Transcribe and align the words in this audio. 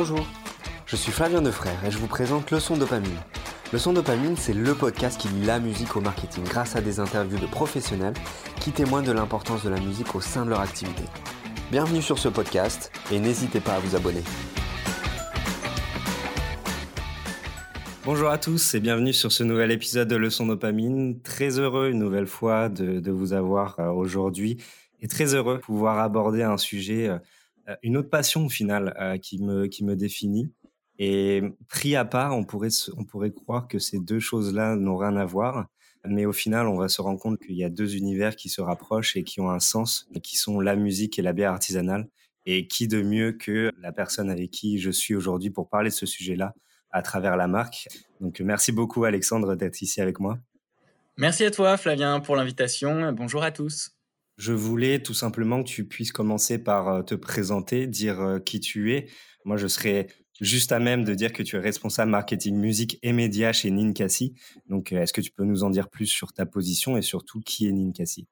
Bonjour, 0.00 0.24
je 0.86 0.94
suis 0.94 1.10
Flavien 1.10 1.42
Defrère 1.42 1.84
et 1.84 1.90
je 1.90 1.98
vous 1.98 2.06
présente 2.06 2.52
Leçon 2.52 2.76
Dopamine. 2.76 3.18
Leçon 3.72 3.92
Dopamine, 3.92 4.36
c'est 4.36 4.54
le 4.54 4.72
podcast 4.72 5.20
qui 5.20 5.26
lie 5.26 5.44
la 5.44 5.58
musique 5.58 5.96
au 5.96 6.00
marketing 6.00 6.44
grâce 6.44 6.76
à 6.76 6.80
des 6.80 7.00
interviews 7.00 7.40
de 7.40 7.46
professionnels 7.46 8.14
qui 8.60 8.70
témoignent 8.70 9.08
de 9.08 9.10
l'importance 9.10 9.64
de 9.64 9.70
la 9.70 9.80
musique 9.80 10.14
au 10.14 10.20
sein 10.20 10.44
de 10.44 10.50
leur 10.50 10.60
activité. 10.60 11.02
Bienvenue 11.72 12.00
sur 12.00 12.20
ce 12.20 12.28
podcast 12.28 12.92
et 13.10 13.18
n'hésitez 13.18 13.58
pas 13.58 13.72
à 13.72 13.80
vous 13.80 13.96
abonner. 13.96 14.22
Bonjour 18.04 18.28
à 18.28 18.38
tous 18.38 18.76
et 18.76 18.80
bienvenue 18.80 19.12
sur 19.12 19.32
ce 19.32 19.42
nouvel 19.42 19.72
épisode 19.72 20.06
de 20.06 20.14
Leçon 20.14 20.46
Dopamine. 20.46 21.20
Très 21.22 21.58
heureux 21.58 21.90
une 21.90 21.98
nouvelle 21.98 22.28
fois 22.28 22.68
de, 22.68 23.10
vous 23.10 23.32
avoir 23.32 23.80
euh, 23.80 23.90
aujourd'hui 23.90 24.62
et 25.00 25.08
très 25.08 25.34
heureux 25.34 25.56
de 25.56 25.62
pouvoir 25.62 25.98
aborder 25.98 26.44
un 26.44 26.56
sujet, 26.56 27.08
euh, 27.08 27.18
une 27.82 27.96
autre 27.96 28.10
passion 28.10 28.46
au 28.46 28.48
final 28.48 28.94
euh, 29.00 29.18
qui, 29.18 29.42
me, 29.42 29.66
qui 29.66 29.84
me 29.84 29.96
définit. 29.96 30.52
Et 30.98 31.42
pris 31.68 31.94
à 31.94 32.04
part, 32.04 32.36
on 32.36 32.44
pourrait, 32.44 32.70
on 32.96 33.04
pourrait 33.04 33.30
croire 33.30 33.68
que 33.68 33.78
ces 33.78 34.00
deux 34.00 34.20
choses-là 34.20 34.76
n'ont 34.76 34.96
rien 34.96 35.16
à 35.16 35.24
voir. 35.24 35.66
Mais 36.04 36.26
au 36.26 36.32
final, 36.32 36.66
on 36.66 36.76
va 36.76 36.88
se 36.88 37.00
rendre 37.02 37.20
compte 37.20 37.38
qu'il 37.38 37.56
y 37.56 37.64
a 37.64 37.68
deux 37.68 37.96
univers 37.96 38.36
qui 38.36 38.48
se 38.48 38.60
rapprochent 38.60 39.16
et 39.16 39.24
qui 39.24 39.40
ont 39.40 39.50
un 39.50 39.60
sens, 39.60 40.08
qui 40.22 40.36
sont 40.36 40.60
la 40.60 40.76
musique 40.76 41.18
et 41.18 41.22
la 41.22 41.32
bière 41.32 41.52
artisanale. 41.52 42.08
Et 42.46 42.66
qui 42.66 42.88
de 42.88 43.02
mieux 43.02 43.32
que 43.32 43.70
la 43.78 43.92
personne 43.92 44.30
avec 44.30 44.50
qui 44.50 44.78
je 44.78 44.90
suis 44.90 45.14
aujourd'hui 45.14 45.50
pour 45.50 45.68
parler 45.68 45.90
de 45.90 45.94
ce 45.94 46.06
sujet-là 46.06 46.54
à 46.90 47.02
travers 47.02 47.36
la 47.36 47.46
marque. 47.46 47.88
Donc 48.20 48.40
merci 48.40 48.72
beaucoup 48.72 49.04
Alexandre 49.04 49.54
d'être 49.54 49.82
ici 49.82 50.00
avec 50.00 50.18
moi. 50.18 50.38
Merci 51.18 51.44
à 51.44 51.50
toi 51.50 51.76
Flavien 51.76 52.20
pour 52.20 52.36
l'invitation. 52.36 53.12
Bonjour 53.12 53.42
à 53.42 53.50
tous. 53.50 53.97
Je 54.38 54.52
voulais 54.52 55.00
tout 55.00 55.14
simplement 55.14 55.64
que 55.64 55.68
tu 55.68 55.84
puisses 55.84 56.12
commencer 56.12 56.62
par 56.62 56.88
euh, 56.88 57.02
te 57.02 57.16
présenter, 57.16 57.88
dire 57.88 58.20
euh, 58.20 58.38
qui 58.38 58.60
tu 58.60 58.94
es. 58.94 59.08
Moi, 59.44 59.56
je 59.56 59.66
serais 59.66 60.06
juste 60.40 60.70
à 60.70 60.78
même 60.78 61.04
de 61.04 61.12
dire 61.12 61.32
que 61.32 61.42
tu 61.42 61.56
es 61.56 61.58
responsable 61.58 62.12
marketing 62.12 62.54
musique 62.54 63.00
et 63.02 63.12
médias 63.12 63.52
chez 63.52 63.72
Ninkasi. 63.72 64.34
Donc, 64.68 64.92
euh, 64.92 65.02
est-ce 65.02 65.12
que 65.12 65.20
tu 65.20 65.32
peux 65.32 65.42
nous 65.42 65.64
en 65.64 65.70
dire 65.70 65.88
plus 65.88 66.06
sur 66.06 66.32
ta 66.32 66.46
position 66.46 66.96
et 66.96 67.02
surtout 67.02 67.40
qui 67.40 67.66
est 67.66 67.72
Ninkasi? 67.72 68.28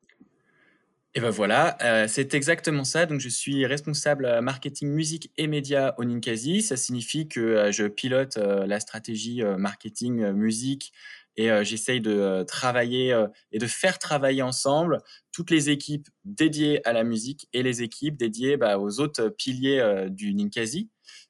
Et 1.16 1.20
ben 1.20 1.30
voilà, 1.30 1.78
c'est 2.08 2.34
exactement 2.34 2.84
ça. 2.84 3.06
Donc 3.06 3.20
je 3.20 3.30
suis 3.30 3.64
responsable 3.64 4.42
marketing 4.42 4.90
musique 4.90 5.32
et 5.38 5.46
médias 5.46 5.94
au 5.96 6.04
Ninkasi. 6.04 6.60
Ça 6.60 6.76
signifie 6.76 7.26
que 7.26 7.70
je 7.72 7.86
pilote 7.86 8.36
la 8.36 8.80
stratégie 8.80 9.42
marketing 9.56 10.32
musique 10.32 10.92
et 11.38 11.48
j'essaye 11.64 12.02
de 12.02 12.44
travailler 12.46 13.18
et 13.50 13.58
de 13.58 13.66
faire 13.66 13.98
travailler 13.98 14.42
ensemble 14.42 14.98
toutes 15.36 15.50
les 15.50 15.68
équipes 15.68 16.08
dédiées 16.24 16.80
à 16.88 16.94
la 16.94 17.04
musique 17.04 17.46
et 17.52 17.62
les 17.62 17.82
équipes 17.82 18.16
dédiées 18.16 18.56
bah, 18.56 18.78
aux 18.78 19.00
autres 19.00 19.28
piliers 19.28 20.06
du 20.08 20.32
Ninkasi 20.32 20.88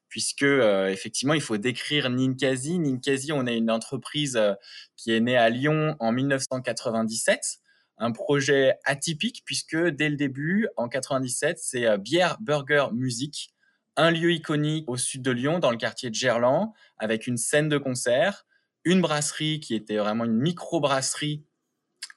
puisque 0.09 0.43
euh, 0.43 0.87
effectivement, 0.87 1.33
il 1.33 1.41
faut 1.41 1.57
décrire 1.57 2.09
Ninkasi. 2.09 2.79
Ninkasi, 2.79 3.31
on 3.31 3.45
est 3.45 3.57
une 3.57 3.71
entreprise 3.71 4.37
euh, 4.37 4.53
qui 4.95 5.11
est 5.11 5.19
née 5.19 5.37
à 5.37 5.49
Lyon 5.49 5.95
en 5.99 6.11
1997, 6.11 7.59
un 7.97 8.11
projet 8.11 8.77
atypique 8.85 9.43
puisque 9.45 9.77
dès 9.77 10.09
le 10.09 10.15
début, 10.15 10.67
en 10.77 10.87
97, 10.87 11.57
c'est 11.59 11.85
euh, 11.85 11.97
bière, 11.97 12.37
burger, 12.39 12.87
musique, 12.93 13.53
un 13.95 14.11
lieu 14.11 14.31
iconique 14.31 14.89
au 14.89 14.97
sud 14.97 15.21
de 15.23 15.31
Lyon, 15.31 15.59
dans 15.59 15.71
le 15.71 15.77
quartier 15.77 16.09
de 16.09 16.15
Gerland, 16.15 16.71
avec 16.97 17.27
une 17.27 17.37
scène 17.37 17.67
de 17.67 17.77
concert, 17.77 18.45
une 18.85 19.01
brasserie 19.01 19.59
qui 19.59 19.75
était 19.75 19.97
vraiment 19.97 20.25
une 20.25 20.37
micro-brasserie 20.37 21.43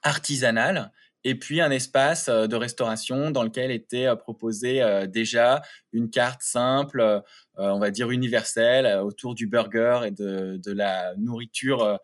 artisanale 0.02 0.92
et 1.24 1.34
puis 1.34 1.60
un 1.60 1.70
espace 1.70 2.28
euh, 2.28 2.46
de 2.46 2.56
restauration 2.56 3.30
dans 3.30 3.42
lequel 3.42 3.70
était 3.70 4.06
euh, 4.06 4.16
proposée 4.16 4.82
euh, 4.82 5.06
déjà 5.06 5.62
une 5.92 6.10
carte 6.10 6.42
simple, 6.42 7.22
on 7.56 7.78
va 7.78 7.90
dire 7.90 8.10
universelle, 8.10 8.86
autour 9.00 9.34
du 9.34 9.46
burger 9.46 10.02
et 10.06 10.10
de, 10.10 10.58
de 10.64 10.72
la 10.72 11.14
nourriture, 11.16 11.98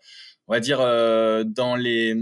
on 0.49 0.53
va 0.53 0.61
dire 0.61 0.79
dans 0.79 1.77
les, 1.77 2.15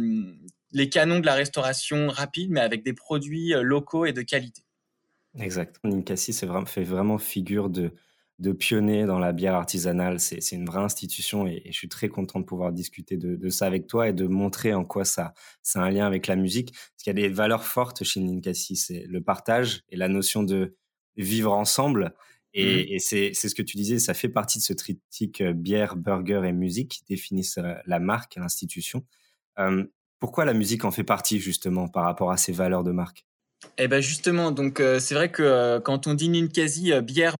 les 0.73 0.89
canons 0.89 1.19
de 1.19 1.27
la 1.27 1.35
restauration 1.35 2.09
rapide, 2.09 2.51
mais 2.51 2.61
avec 2.61 2.85
des 2.85 2.93
produits 2.93 3.55
locaux 3.61 4.05
et 4.05 4.13
de 4.13 4.23
qualité. 4.23 4.63
Exact. 5.39 5.81
Ninkasi, 5.83 6.33
fait 6.67 6.85
vraiment 6.85 7.19
figure 7.19 7.71
de, 7.71 7.91
de 8.39 8.53
pionnier 8.53 9.05
dans 9.07 9.19
la 9.19 9.33
bière 9.33 9.55
artisanale. 9.55 10.19
C'est 10.19 10.53
une 10.53 10.67
vraie 10.67 10.81
institution 10.81 11.47
et, 11.47 11.63
je 11.67 11.73
suis 11.73 11.89
très 11.89 12.09
content 12.09 12.41
de 12.41 12.45
pouvoir 12.45 12.73
discuter 12.73 13.17
de, 13.17 13.49
ça 13.49 13.67
avec 13.67 13.87
toi 13.87 14.09
et 14.09 14.13
de 14.13 14.27
montrer 14.27 14.75
en 14.75 14.85
quoi 14.85 15.05
ça, 15.05 15.35
c'est 15.63 15.79
un 15.79 15.91
lien 15.91 16.07
avec 16.07 16.27
la 16.27 16.37
musique. 16.37 16.73
Parce 16.73 17.05
qu'il 17.05 17.19
y 17.19 17.25
a 17.25 17.29
des 17.29 17.33
valeurs 17.33 17.65
fortes 17.65 18.03
chez 18.05 18.21
Ninkasi, 18.21 18.77
c'est 18.77 19.05
le 19.07 19.21
partage 19.23 19.83
et 19.89 19.97
la 19.97 20.09
notion 20.09 20.43
de 20.43 20.77
vivre 21.17 21.53
ensemble. 21.53 22.15
Et, 22.57 22.97
mmh. 22.97 22.99
c'est 23.01 23.35
ce 23.35 23.55
que 23.55 23.63
tu 23.63 23.77
disais, 23.77 23.99
ça 23.99 24.15
fait 24.15 24.29
partie 24.29 24.59
de 24.59 24.65
ce 24.65 24.73
triptyque 24.73 25.41
euh, 25.41 25.53
bière, 25.53 25.97
burger 25.97 26.43
et 26.45 26.53
musique 26.53 26.89
qui 26.93 27.05
définissent 27.09 27.59
euh, 27.59 27.75
la 27.87 27.99
marque, 27.99 28.37
l'institution. 28.37 29.05
pourquoi 30.21 30.45
la 30.45 30.55
musique 30.55 30.85
en 30.85 30.93
fait 30.93 31.03
partie 31.03 31.41
justement 31.41 31.89
par 31.89 32.05
rapport 32.05 32.31
à 32.31 32.37
ces 32.37 32.53
valeurs 32.53 32.85
de 32.85 32.93
marque? 32.93 33.27
Eh 33.79 33.89
ben 33.89 34.01
justement, 34.01 34.53
donc 34.53 34.79
euh, 34.79 35.01
c'est 35.01 35.15
vrai 35.15 35.31
que 35.33 35.79
quand 35.81 36.07
on 36.07 36.15
dit 36.15 36.29
Ninkasi 36.29 36.93
bière, 37.03 37.35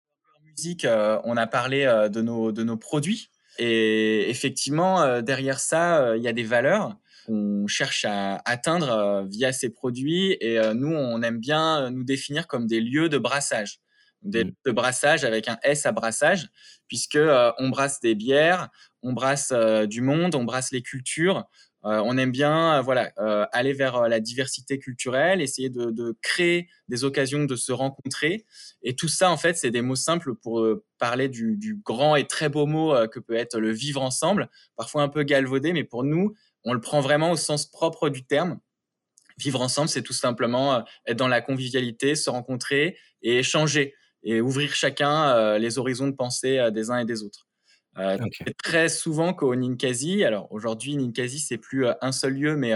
euh, 0.85 1.19
on 1.25 1.37
a 1.37 1.47
parlé 1.47 1.85
euh, 1.85 2.09
de, 2.09 2.23
nos, 2.23 2.53
de 2.53 2.63
nos 2.63 2.77
produits. 2.77 3.31
Et 3.59 4.29
effectivement, 4.31 5.03
euh, 5.03 5.23
derrière 5.23 5.61
ça, 5.61 6.17
il 6.17 6.23
y 6.23 6.29
a 6.29 6.33
des 6.33 6.43
valeurs 6.43 6.97
qu'on 7.27 7.67
cherche 7.67 8.05
à 8.05 8.43
atteindre 8.45 9.27
via 9.31 9.53
ces 9.53 9.71
produits. 9.71 10.37
Et 10.41 10.59
nous, 10.75 10.93
on 10.93 11.23
aime 11.23 11.39
bien 11.39 11.91
nous 11.91 12.05
définir 12.05 12.47
comme 12.47 12.67
des 12.67 12.81
lieux 12.81 13.09
de 13.09 13.17
brassage. 13.17 13.81
Des 14.23 14.45
mmh. 14.45 14.49
lieux 14.49 14.55
de 14.67 14.73
brassage 14.73 15.25
avec 15.25 15.49
un 15.49 15.59
S 15.63 15.87
à 15.87 15.93
brassage, 15.93 16.49
puisque 16.87 17.19
on 17.59 17.69
brasse 17.71 18.01
des 18.01 18.15
bières, 18.15 18.69
on 19.03 19.15
brasse 19.15 19.55
du 19.89 20.03
monde, 20.03 20.35
on 20.35 20.45
brasse 20.45 20.71
les 20.71 20.83
cultures, 20.83 21.45
euh, 21.87 22.01
on 22.05 22.17
aime 22.17 22.33
bien, 22.33 22.79
euh, 22.79 22.81
voilà, 22.81 23.13
euh, 23.19 23.45
aller 23.53 23.75
vers 23.75 24.09
la 24.09 24.19
diversité 24.19 24.79
culturelle, 24.79 25.43
essayer 25.43 25.69
de, 25.69 26.17
créer 26.23 26.69
des 26.89 27.05
occasions 27.05 27.45
de 27.45 27.57
se 27.57 27.73
rencontrer. 27.73 28.47
Et 28.83 28.97
tout 28.97 29.09
ça, 29.09 29.31
en 29.31 29.37
fait, 29.37 29.57
c'est 29.57 29.71
des 29.71 29.83
mots 29.83 29.97
simples 29.97 30.35
pour 30.35 30.67
parler 30.99 31.29
du, 31.29 31.81
grand 31.85 32.17
et 32.17 32.27
très 32.27 32.49
beau 32.49 32.67
mot 32.67 32.95
que 33.09 33.21
peut 33.21 33.35
être 33.35 33.59
le 33.59 33.73
vivre 33.73 34.03
ensemble, 34.03 34.49
parfois 34.77 35.03
un 35.03 35.09
peu 35.09 35.23
galvaudé, 35.23 35.73
mais 35.73 35.85
pour 35.85 36.05
nous, 36.05 36.35
on 36.65 36.73
le 36.73 36.81
prend 36.81 37.01
vraiment 37.01 37.31
au 37.31 37.37
sens 37.37 37.67
propre 37.67 38.09
du 38.09 38.25
terme. 38.25 38.59
Vivre 39.37 39.61
ensemble, 39.61 39.89
c'est 39.89 40.03
tout 40.03 40.13
simplement 40.13 40.85
être 41.07 41.19
dans 41.19 41.29
la 41.29 41.41
convivialité, 41.41 42.15
se 42.15 42.31
rencontrer 42.31 42.97
et 43.23 43.39
échanger 43.39 43.95
et 44.23 44.41
ouvrir 44.41 44.75
chacun 44.75 45.59
les 45.59 45.79
horizons 45.79 46.09
de 46.09 46.15
pensée 46.15 46.71
des 46.73 46.91
uns 46.91 46.99
et 46.99 47.05
des 47.05 47.23
autres. 47.23 47.47
Euh, 47.99 48.19
très 48.63 48.89
souvent 48.89 49.33
qu'au 49.33 49.55
Ninkasi, 49.55 50.25
alors 50.25 50.51
aujourd'hui 50.51 50.97
Ninkasi 50.97 51.39
c'est 51.39 51.59
plus 51.59 51.87
euh, 51.87 51.93
un 52.01 52.11
seul 52.11 52.35
lieu, 52.35 52.57
mais 52.57 52.73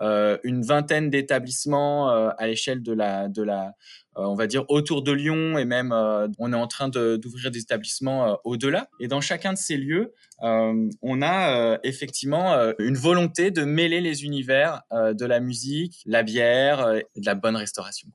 euh, 0.00 0.38
une 0.42 0.62
vingtaine 0.62 1.08
d'établissements 1.08 2.08
à 2.08 2.46
l'échelle 2.46 2.82
de 2.82 2.92
la, 2.92 3.28
de 3.28 3.42
la, 3.42 3.72
on 4.16 4.34
va 4.34 4.46
dire 4.46 4.64
autour 4.68 5.02
de 5.02 5.12
Lyon 5.12 5.56
et 5.56 5.64
même 5.64 5.92
on 6.38 6.52
est 6.52 6.56
en 6.56 6.66
train 6.66 6.88
d'ouvrir 6.88 7.50
des 7.50 7.60
établissements 7.60 8.38
au-delà. 8.44 8.88
Et 9.00 9.08
dans 9.08 9.20
chacun 9.20 9.52
de 9.52 9.58
ces 9.58 9.76
lieux, 9.76 10.12
on 10.40 11.22
a 11.22 11.78
effectivement 11.82 12.54
une 12.78 12.96
volonté 12.96 13.50
de 13.50 13.64
mêler 13.64 14.00
les 14.00 14.24
univers 14.24 14.82
de 14.92 15.24
la 15.24 15.40
musique, 15.40 16.02
la 16.04 16.22
bière 16.22 16.94
et 17.14 17.20
de 17.20 17.26
la 17.26 17.34
bonne 17.34 17.56
restauration. 17.56 18.08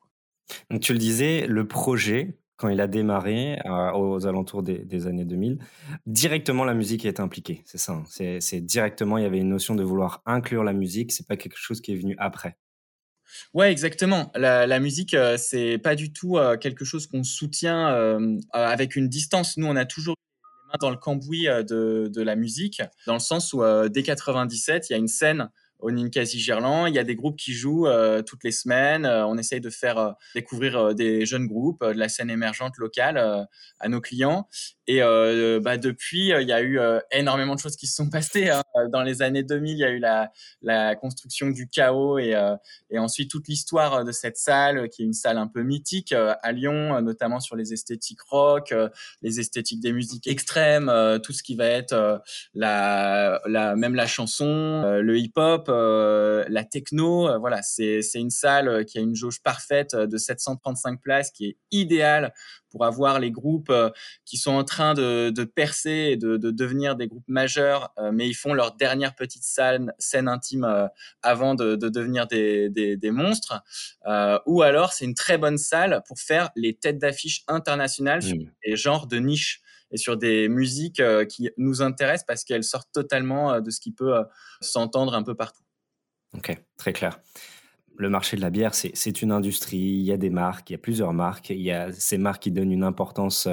Donc 0.70 0.82
tu 0.82 0.94
le 0.94 1.00
disais, 1.00 1.48
le 1.48 1.68
projet 1.68 2.36
quand 2.62 2.70
il 2.70 2.80
a 2.80 2.86
démarré 2.86 3.60
euh, 3.66 3.92
aux 3.94 4.28
alentours 4.28 4.62
des, 4.62 5.08
années 5.08 5.26
2000, 5.26 5.58
directement 6.06 6.64
la 6.64 6.76
musique 6.76 7.06
est 7.06 7.20
impliquée. 7.20 7.64
C'est 7.66 7.80
ça. 7.80 7.94
Hein. 7.94 8.04
C'est 8.40 8.62
directement, 8.62 9.18
il 9.18 9.24
y 9.24 9.26
avait 9.26 9.40
une 9.40 9.50
notion 9.50 9.74
de 9.74 9.84
vouloir 9.84 10.22
inclure 10.28 10.64
la 10.64 10.74
musique. 10.74 11.12
C'est 11.12 11.28
pas 11.28 11.38
quelque 11.38 11.58
chose 11.58 11.82
qui 11.82 11.92
est 11.92 11.96
venu 11.96 12.16
après. 12.20 12.58
Ouais, 13.56 13.72
exactement. 13.72 14.32
La, 14.36 14.80
musique, 14.80 15.16
euh, 15.16 15.38
c'est 15.38 15.80
pas 15.80 15.96
du 15.96 16.14
tout 16.14 16.38
euh, 16.38 16.56
quelque 16.56 16.86
chose 16.86 17.08
qu'on 17.08 17.24
soutient 17.24 18.38
avec 18.52 18.96
une 18.96 19.10
distance. 19.10 19.58
Nous, 19.58 19.66
on 19.66 19.76
a 19.76 19.86
toujours 19.86 20.14
les 20.16 20.72
mains 20.72 20.78
dans 20.80 20.92
le 20.92 20.98
cambouis 20.98 21.46
de, 21.46 22.12
de 22.14 22.22
la 22.22 22.36
musique, 22.36 22.84
dans 23.08 23.14
le 23.16 23.20
sens 23.20 23.54
où 23.54 23.64
dès 23.90 24.04
97, 24.04 24.90
il 24.90 24.94
y 24.94 24.96
a 24.96 25.00
une 25.00 25.08
scène 25.08 25.50
au 25.82 25.92
Ninkasi 25.92 26.40
Gerland. 26.40 26.88
Il 26.88 26.96
y 26.96 27.00
a 27.00 27.04
des 27.04 27.16
groupes 27.16 27.38
qui 27.38 27.54
jouent 27.54 27.88
euh, 27.88 28.22
toutes 28.22 28.44
les 28.44 28.52
semaines. 28.52 29.06
Euh, 29.06 29.26
on 29.26 29.38
essaye 29.38 29.62
de 29.62 29.70
faire 29.70 29.98
euh, 29.98 30.12
découvrir 30.36 30.96
des 30.96 31.26
jeunes 31.26 31.48
groupes 31.48 31.84
de 31.84 31.98
la 31.98 32.10
scène 32.10 32.30
émergente 32.30 32.78
locale 32.78 33.48
à 33.80 33.90
nos 33.90 34.02
clients. 34.02 34.48
Et 34.88 35.00
bah, 35.62 35.78
depuis, 35.78 36.30
il 36.30 36.48
y 36.48 36.52
a 36.52 36.62
eu 36.62 36.80
énormément 37.12 37.56
de 37.56 37.60
choses 37.60 37.76
qui 37.76 37.88
se 37.88 37.96
sont 37.96 38.10
passées. 38.10 38.50
Hein. 38.50 38.62
Dans 38.92 39.04
les 39.04 39.22
années 39.22 39.44
2000, 39.44 39.72
il 39.72 39.78
y 39.78 39.84
a 39.84 39.90
eu 39.90 40.00
la, 40.62 40.96
construction 40.96 41.50
du 41.50 41.70
chaos 41.70 42.20
et, 42.20 42.36
ensuite 42.98 43.32
toute 43.32 43.48
l'histoire 43.48 44.04
de 44.04 44.12
cette 44.12 44.38
salle, 44.38 44.90
qui 44.90 45.04
est 45.04 45.06
une 45.06 45.14
salle 45.14 45.38
un 45.38 45.48
peu 45.48 45.64
mythique 45.64 46.14
à 46.14 46.52
Lyon, 46.52 47.02
notamment 47.02 47.40
sur 47.40 47.56
les 47.56 47.74
esthétiques 47.74 48.22
rock, 48.22 48.74
les 49.22 49.40
esthétiques 49.40 49.82
des 49.82 49.94
musiques 49.94 50.28
extrêmes, 50.28 50.92
tout 51.24 51.32
ce 51.32 51.44
qui 51.44 51.56
va 51.56 51.66
être 51.66 52.22
la, 52.54 53.40
même 53.78 53.96
la 53.96 54.08
chanson, 54.08 55.00
le 55.02 55.18
hip-hop, 55.18 55.71
la 55.72 56.64
techno, 56.64 57.40
voilà, 57.40 57.62
c'est 57.62 58.02
une 58.16 58.30
salle 58.30 58.86
qui 58.86 58.98
a 58.98 59.02
une 59.02 59.16
jauge 59.16 59.42
parfaite 59.42 59.96
de 59.96 60.18
735 60.18 61.02
places, 61.02 61.32
qui 61.32 61.48
est 61.48 61.58
idéale 61.72 62.34
pour 62.70 62.86
avoir 62.86 63.20
les 63.20 63.32
groupes 63.32 63.74
qui 64.26 64.38
sont 64.38 64.52
en 64.52 64.64
train 64.64 64.94
de, 64.94 65.44
percer 65.44 66.12
et 66.12 66.18
de, 66.18 66.38
devenir 66.38 66.96
des 66.96 67.08
groupes 67.08 67.28
majeurs, 67.28 67.94
mais 68.14 68.28
ils 68.28 68.34
font 68.34 68.54
leur 68.54 68.76
dernière 68.76 69.16
petite 69.16 69.44
scène, 69.44 69.94
scène 70.00 70.28
intime 70.28 70.90
avant 71.22 71.56
de, 71.56 71.76
devenir 71.76 72.28
des, 72.28 72.70
des 72.70 73.12
monstres. 73.12 73.62
ou 74.46 74.62
alors, 74.62 74.94
c'est 74.94 75.06
une 75.06 75.16
très 75.16 75.38
bonne 75.38 75.58
salle 75.58 76.02
pour 76.08 76.20
faire 76.20 76.50
les 76.56 76.74
têtes 76.74 77.00
d'affiche 77.00 77.44
internationales 77.48 78.22
sur 78.22 78.38
des 78.66 78.76
genres 78.76 79.08
de 79.08 79.18
niche 79.18 79.62
et 79.92 79.98
sur 79.98 80.18
des 80.18 80.50
musiques 80.50 81.00
euh, 81.00 81.26
qui 81.26 81.50
nous 81.58 81.82
intéressent 81.82 82.26
parce 82.26 82.44
qu'elles 82.44 82.64
sortent 82.64 82.92
totalement 82.94 83.54
euh, 83.54 83.62
de 83.62 83.70
ce 83.70 83.80
qui 83.80 83.92
peut 83.92 84.18
euh, 84.18 84.24
s'entendre 84.62 85.14
un 85.14 85.24
peu 85.24 85.36
partout. 85.36 85.64
Ok, 86.36 86.56
très 86.78 86.94
clair. 86.94 87.20
Le 87.98 88.10
marché 88.10 88.38
de 88.38 88.42
la 88.42 88.50
bière, 88.50 88.74
c'est 88.74 89.22
une 89.22 89.32
industrie, 89.32 89.78
il 89.78 90.02
y 90.02 90.14
a 90.14 90.18
des 90.18 90.30
marques, 90.30 90.70
il 90.70 90.74
y 90.74 90.76
a 90.76 90.80
plusieurs 90.80 91.14
marques, 91.14 91.50
il 91.50 91.62
y 91.62 91.72
a 91.72 91.92
ces 91.92 92.18
marques 92.18 92.44
qui 92.44 92.52
donnent 92.52 92.72
une 92.72 92.86
importance 92.86 93.50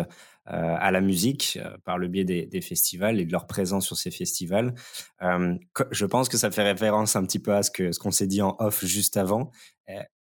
à 0.47 0.91
la 0.93 1.01
musique 1.03 1.59
par 1.85 1.99
le 1.99 2.07
biais 2.09 2.25
des, 2.25 2.61
festivals 2.63 3.21
et 3.21 3.27
de 3.27 3.33
leur 3.33 3.47
présence 3.47 3.85
sur 3.85 3.97
ces 3.97 4.13
festivals. 4.13 4.75
je 5.21 6.05
pense 6.07 6.29
que 6.31 6.39
ça 6.39 6.53
fait 6.53 6.63
référence 6.63 7.17
un 7.17 7.25
petit 7.27 7.41
peu 7.41 7.53
à 7.53 7.65
ce 7.65 7.71
qu'on 7.71 7.93
ce 7.93 7.99
qu'on 7.99 8.11
s'est 8.13 8.29
dit 8.29 8.41
en 8.41 8.57
off 8.61 8.85
juste 8.87 9.17
avant. 9.19 9.51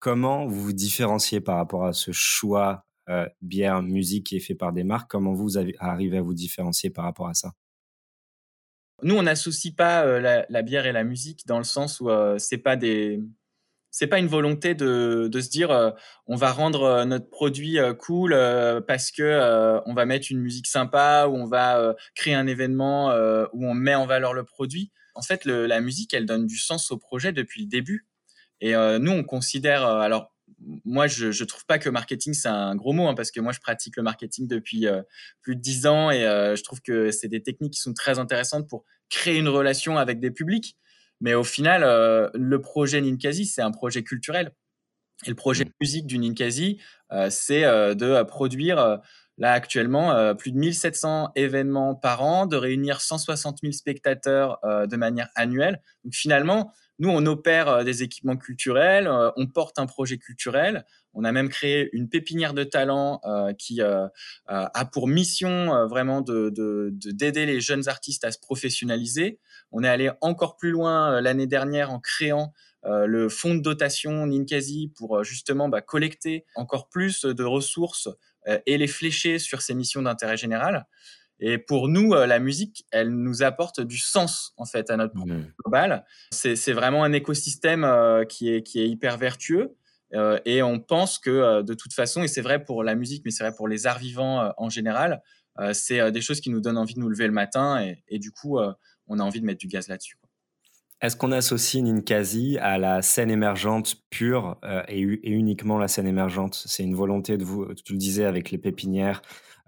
comment 0.00 0.46
vous 0.46 0.62
vous 0.62 0.72
différenciez 0.72 1.40
par 1.40 1.56
rapport 1.56 1.84
à 1.84 1.92
ce 1.92 2.10
choix 2.10 2.87
bière, 3.40 3.82
musique 3.82 4.26
qui 4.26 4.36
est 4.36 4.40
fait 4.40 4.54
par 4.54 4.72
des 4.72 4.84
marques. 4.84 5.10
Comment 5.10 5.32
vous 5.32 5.56
avez 5.56 5.74
arrivé 5.78 6.18
à 6.18 6.22
vous 6.22 6.34
différencier 6.34 6.90
par 6.90 7.04
rapport 7.04 7.28
à 7.28 7.34
ça? 7.34 7.52
Nous, 9.02 9.14
on 9.14 9.22
n'associe 9.22 9.74
pas 9.74 10.04
euh, 10.04 10.44
la, 10.48 10.62
bière 10.62 10.86
et 10.86 10.92
la 10.92 11.04
musique 11.04 11.46
dans 11.46 11.58
le 11.58 11.64
sens 11.64 12.00
où 12.00 12.10
euh, 12.10 12.36
c'est 12.38 12.58
pas 12.58 12.76
des 12.76 13.20
c'est 13.90 14.08
pas 14.08 14.18
une 14.18 14.26
volonté 14.26 14.74
de, 14.74 15.28
de 15.32 15.40
se 15.40 15.48
dire 15.48 15.94
on 16.26 16.36
va 16.36 16.52
rendre 16.52 17.04
notre 17.04 17.30
produit 17.30 17.78
cool 17.98 18.36
parce 18.86 19.10
que 19.10 19.80
on 19.86 19.94
va 19.94 20.04
mettre 20.04 20.30
une 20.30 20.40
musique 20.40 20.66
sympa 20.66 21.26
ou 21.26 21.34
on 21.36 21.46
va 21.46 21.96
créer 22.14 22.34
un 22.34 22.46
événement 22.46 23.08
où 23.54 23.66
on 23.66 23.72
met 23.72 23.94
en 23.94 24.04
valeur 24.06 24.34
le 24.34 24.44
produit. 24.44 24.92
En 25.14 25.22
fait, 25.22 25.46
la 25.46 25.80
musique, 25.80 26.12
elle 26.12 26.26
donne 26.26 26.46
du 26.46 26.58
sens 26.58 26.90
au 26.92 26.98
projet 26.98 27.32
depuis 27.32 27.62
le 27.62 27.66
début. 27.66 28.06
Et 28.60 28.74
nous, 28.74 29.10
on 29.10 29.24
considère, 29.24 29.84
alors 29.86 30.34
moi, 30.84 31.06
je 31.06 31.26
ne 31.26 31.46
trouve 31.46 31.64
pas 31.66 31.78
que 31.78 31.88
marketing, 31.88 32.34
c'est 32.34 32.48
un 32.48 32.74
gros 32.74 32.92
mot, 32.92 33.06
hein, 33.06 33.14
parce 33.14 33.30
que 33.30 33.40
moi, 33.40 33.52
je 33.52 33.60
pratique 33.60 33.96
le 33.96 34.02
marketing 34.02 34.46
depuis 34.46 34.86
euh, 34.86 35.02
plus 35.42 35.56
de 35.56 35.60
dix 35.60 35.86
ans 35.86 36.10
et 36.10 36.24
euh, 36.24 36.56
je 36.56 36.62
trouve 36.62 36.80
que 36.80 37.10
c'est 37.10 37.28
des 37.28 37.42
techniques 37.42 37.74
qui 37.74 37.80
sont 37.80 37.94
très 37.94 38.18
intéressantes 38.18 38.68
pour 38.68 38.84
créer 39.08 39.36
une 39.36 39.48
relation 39.48 39.98
avec 39.98 40.20
des 40.20 40.30
publics. 40.30 40.76
Mais 41.20 41.34
au 41.34 41.44
final, 41.44 41.82
euh, 41.84 42.28
le 42.34 42.60
projet 42.60 43.00
Ninkasi, 43.00 43.46
c'est 43.46 43.62
un 43.62 43.70
projet 43.70 44.02
culturel. 44.02 44.52
Et 45.26 45.30
le 45.30 45.36
projet 45.36 45.64
mmh. 45.64 45.70
musique 45.80 46.06
du 46.06 46.18
Ninkasi, 46.18 46.80
c'est 47.30 47.62
de 47.62 48.22
produire, 48.22 49.00
là 49.36 49.52
actuellement, 49.52 50.32
plus 50.36 50.52
de 50.52 50.58
1700 50.58 51.32
événements 51.34 51.96
par 51.96 52.22
an, 52.22 52.46
de 52.46 52.54
réunir 52.54 53.00
160 53.00 53.58
000 53.60 53.72
spectateurs 53.72 54.60
de 54.64 54.96
manière 54.96 55.28
annuelle. 55.34 55.82
Donc 56.04 56.14
finalement, 56.14 56.72
nous, 56.98 57.10
on 57.10 57.24
opère 57.26 57.68
euh, 57.68 57.84
des 57.84 58.02
équipements 58.02 58.36
culturels, 58.36 59.06
euh, 59.06 59.30
on 59.36 59.46
porte 59.46 59.78
un 59.78 59.86
projet 59.86 60.18
culturel. 60.18 60.84
On 61.14 61.24
a 61.24 61.32
même 61.32 61.48
créé 61.48 61.88
une 61.92 62.08
pépinière 62.08 62.54
de 62.54 62.64
talent 62.64 63.20
euh, 63.24 63.52
qui 63.52 63.80
a 63.80 64.10
pour 64.92 65.08
mission 65.08 65.86
vraiment 65.88 66.20
de, 66.20 66.52
d'aider 66.92 67.44
les 67.44 67.60
jeunes 67.60 67.88
artistes 67.88 68.24
à 68.24 68.30
se 68.30 68.38
professionnaliser. 68.38 69.40
On 69.72 69.82
est 69.82 69.88
allé 69.88 70.10
encore 70.20 70.56
plus 70.56 70.70
loin 70.70 71.20
l'année 71.20 71.48
dernière 71.48 71.90
en 71.90 71.98
créant 71.98 72.52
le 72.84 73.28
fonds 73.28 73.54
de 73.54 73.60
dotation 73.60 74.26
Ninkasi 74.26 74.92
pour 74.96 75.24
justement 75.24 75.68
bah, 75.68 75.80
collecter 75.80 76.44
encore 76.54 76.88
plus 76.88 77.24
de 77.24 77.44
ressources 77.44 78.08
et 78.66 78.78
les 78.78 78.86
flécher 78.86 79.40
sur 79.40 79.60
ces 79.60 79.74
missions 79.74 80.02
d'intérêt 80.02 80.36
général. 80.36 80.86
Et 81.40 81.58
pour 81.58 81.88
nous, 81.88 82.14
euh, 82.14 82.26
la 82.26 82.38
musique, 82.38 82.84
elle 82.90 83.10
nous 83.10 83.42
apporte 83.42 83.80
du 83.80 83.98
sens 83.98 84.52
en 84.56 84.64
fait 84.64 84.90
à 84.90 84.96
notre 84.96 85.14
mmh. 85.16 85.52
global. 85.62 86.04
C'est 86.30 86.72
vraiment 86.72 87.04
un 87.04 87.12
écosystème 87.12 87.84
euh, 87.84 88.24
qui 88.24 88.52
est 88.52 88.62
qui 88.62 88.80
est 88.80 88.88
hyper 88.88 89.16
vertueux. 89.18 89.76
Euh, 90.14 90.38
et 90.44 90.62
on 90.62 90.80
pense 90.80 91.18
que 91.18 91.62
de 91.62 91.74
toute 91.74 91.92
façon, 91.92 92.22
et 92.22 92.28
c'est 92.28 92.40
vrai 92.40 92.64
pour 92.64 92.82
la 92.82 92.94
musique, 92.94 93.22
mais 93.24 93.30
c'est 93.30 93.44
vrai 93.44 93.54
pour 93.54 93.68
les 93.68 93.86
arts 93.86 93.98
vivants 93.98 94.52
en 94.56 94.70
général, 94.70 95.22
c'est 95.72 96.12
des 96.12 96.20
choses 96.20 96.40
qui 96.40 96.50
nous 96.50 96.60
donnent 96.60 96.78
envie 96.78 96.94
de 96.94 97.00
nous 97.00 97.08
lever 97.08 97.26
le 97.26 97.32
matin. 97.32 97.82
Et, 97.82 98.02
et 98.08 98.18
du 98.18 98.30
coup, 98.30 98.58
on 99.06 99.18
a 99.18 99.22
envie 99.22 99.40
de 99.40 99.44
mettre 99.44 99.58
du 99.58 99.66
gaz 99.66 99.88
là-dessus. 99.88 100.16
Est-ce 101.00 101.14
qu'on 101.14 101.30
associe 101.30 101.82
Ninkasi 101.82 102.58
à 102.58 102.78
la 102.78 103.02
scène 103.02 103.30
émergente 103.30 103.96
pure 104.08 104.56
et, 104.88 105.00
et, 105.00 105.30
uniquement 105.30 105.76
la 105.76 105.88
scène 105.88 106.06
émergente? 106.06 106.62
C'est 106.66 106.84
une 106.84 106.94
volonté 106.94 107.36
de 107.36 107.44
vous, 107.44 107.66
tu 107.84 107.92
le 107.92 107.98
disais 107.98 108.24
avec 108.24 108.50
les 108.50 108.58
pépinières, 108.58 109.20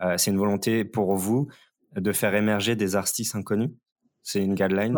euh, 0.02 0.16
c'est 0.16 0.30
une 0.30 0.38
volonté 0.38 0.84
pour 0.84 1.14
vous 1.14 1.48
de 1.96 2.12
faire 2.12 2.34
émerger 2.34 2.76
des 2.76 2.96
artistes 2.96 3.34
inconnus? 3.34 3.70
C'est 4.22 4.42
une 4.42 4.54
guideline? 4.54 4.96